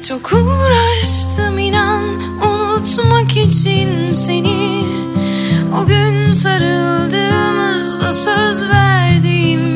Çok 0.02 0.34
uğraştım 0.34 1.58
inan 1.58 2.04
unutmak 2.44 3.38
için 3.38 4.12
seni. 4.12 4.84
O 5.82 5.86
gün 5.86 6.32
sarıldığımızda 6.32 8.14
söz 8.14 8.64
verdiğim 8.64 9.67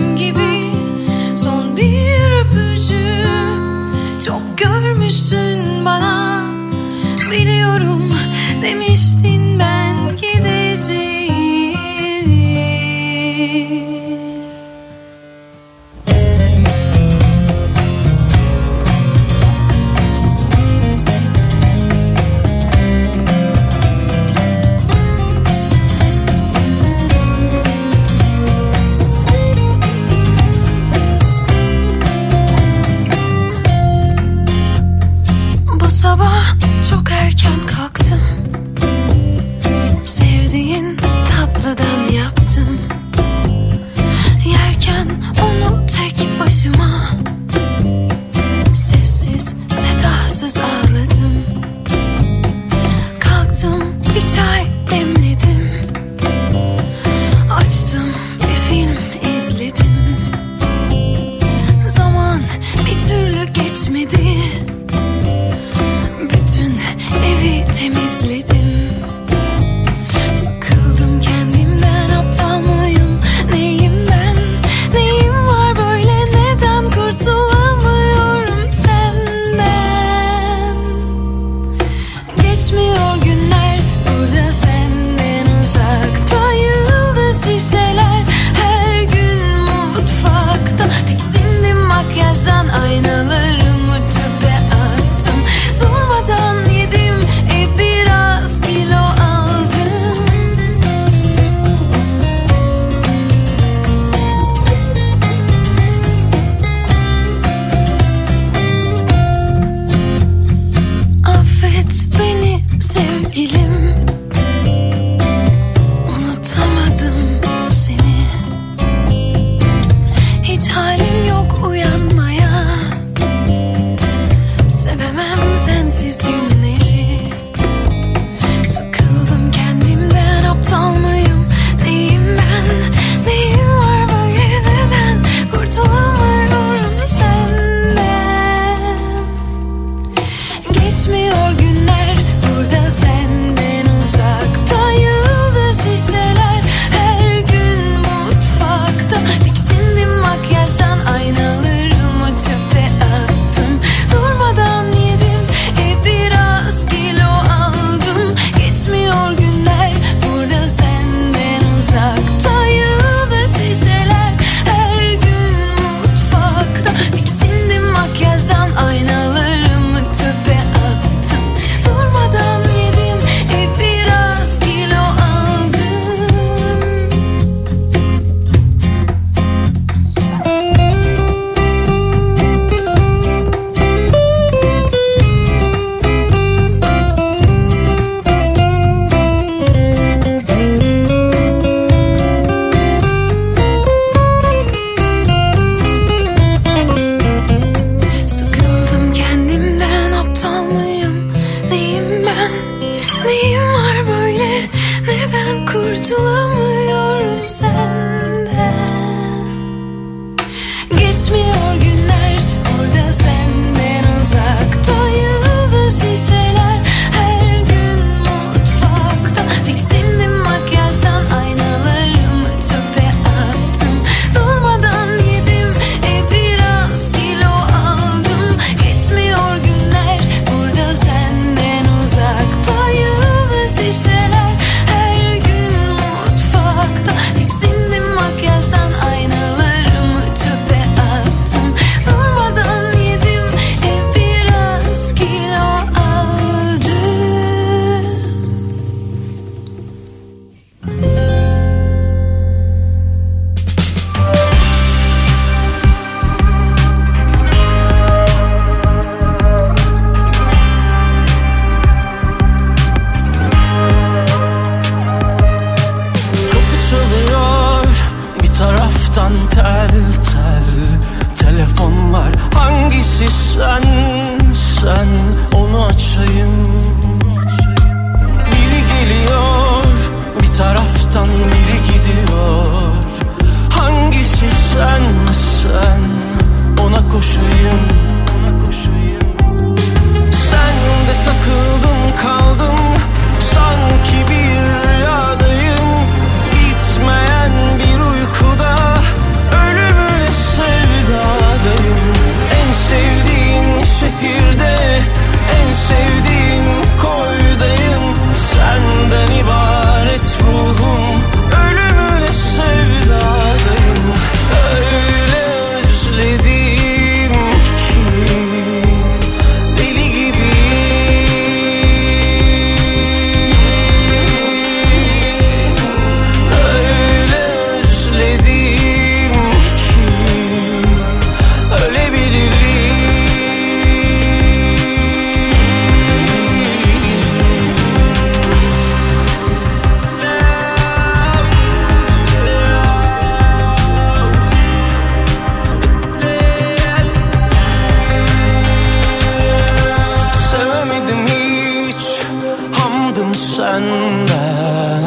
olamadım 353.34 353.34
senden 353.34 355.02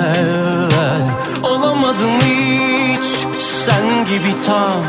Olamadım 1.42 2.18
hiç 2.20 3.04
sen 3.38 4.04
gibi 4.04 4.34
tam. 4.46 4.80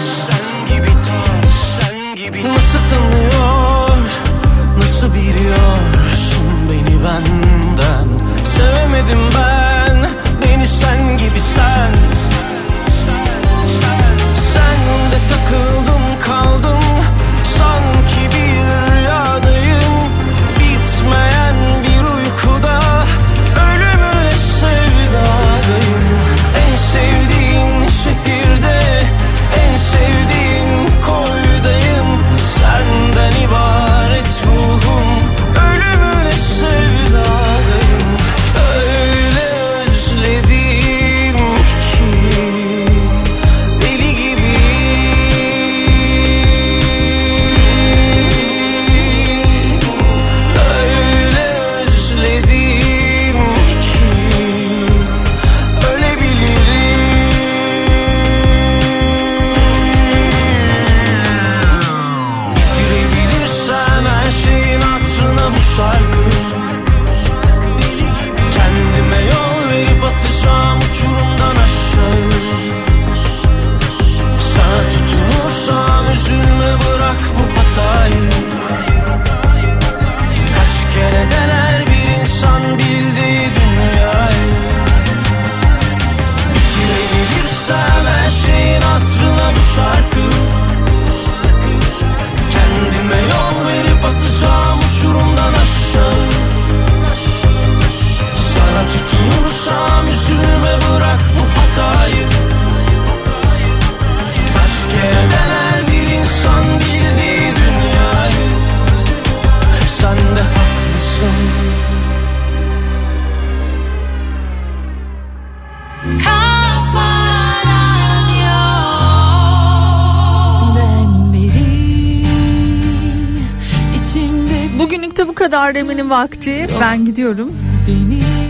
Bahardemir'in 125.66 126.10
vakti. 126.10 126.68
Ben 126.82 127.06
gidiyorum. 127.06 127.52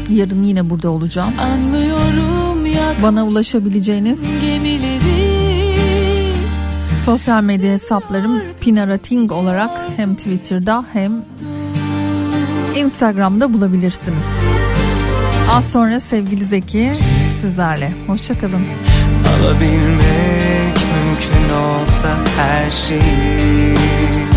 Yarın 0.10 0.44
yine 0.44 0.70
burada 0.70 0.90
olacağım. 0.90 1.34
Bana 3.04 3.26
ulaşabileceğiniz 3.26 4.20
sosyal 7.06 7.44
medya 7.44 7.72
hesaplarım 7.72 8.42
Pinarating 8.62 9.32
olarak 9.32 9.72
hem 9.98 10.16
Twitter'da 10.16 10.86
hem 10.94 11.12
Instagram'da 12.76 13.54
bulabilirsiniz. 13.54 14.26
Az 15.52 15.72
sonra 15.72 16.00
sevgili 16.00 16.46
Zeki 16.46 16.92
sizlerle. 17.42 17.92
Hoşçakalın. 18.08 18.62
Alabilmek 19.40 20.78
mümkün 20.96 21.54
olsa 21.54 22.18
her 22.38 22.72
şeyi 22.72 24.35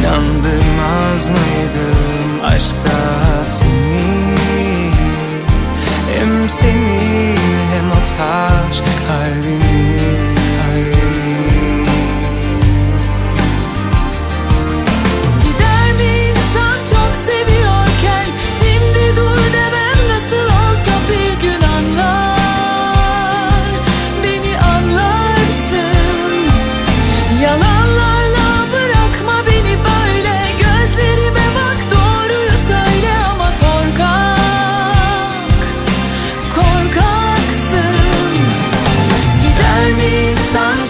İnandırmaz 0.00 1.28
mıydım 1.28 2.44
aşka 2.44 3.44
seni 3.44 4.90
Hem 6.14 6.48
seni 6.48 7.34
hem 7.72 7.90
o 7.90 8.00
taş 8.18 8.82
kalbimi 9.08 10.05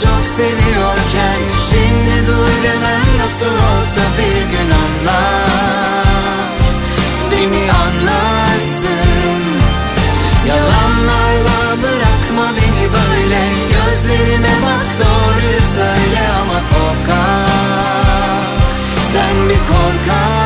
çok 0.03 0.25
seviyorken 0.25 1.41
Şimdi 1.71 2.27
dur 2.27 2.63
demem 2.63 3.19
nasıl 3.19 3.47
olsa 3.47 4.01
bir 4.19 4.41
gün 4.51 4.71
anla 4.71 5.47
Beni 7.37 7.73
anlarsın. 7.73 9.43
Yalanlarla 10.49 11.83
bırakma 11.83 12.53
beni 12.57 12.89
böyle. 12.93 13.43
Gözlerime 13.71 14.55
bak 14.63 14.87
doğru 15.01 15.61
söyle 15.75 16.29
ama 16.41 16.61
korkak. 16.71 17.47
Sen 19.13 19.49
bir 19.49 19.59
korkak. 19.59 20.46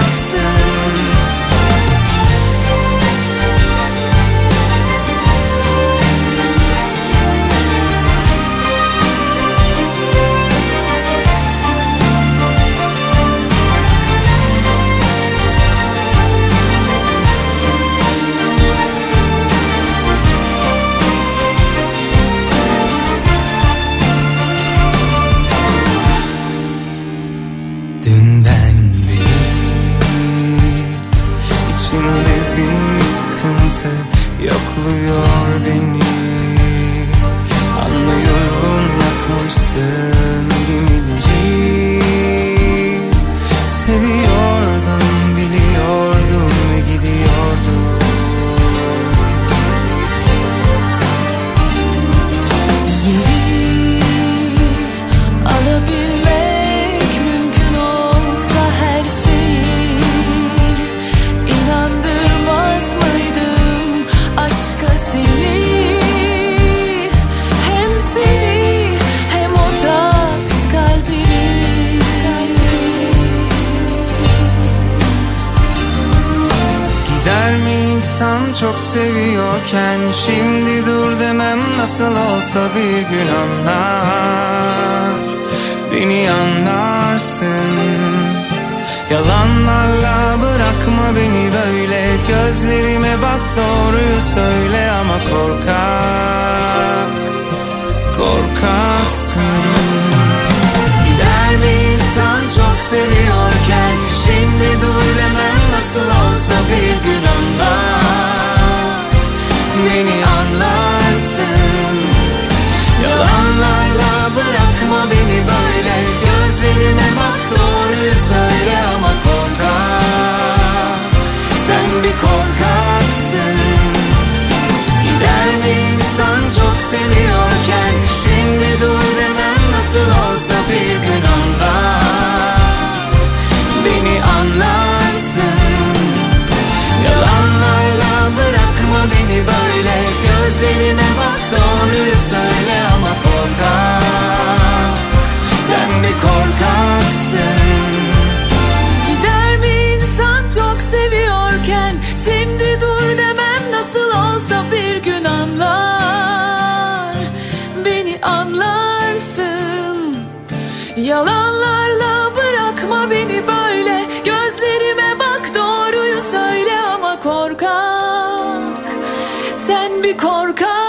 Doğruyu 170.22 170.79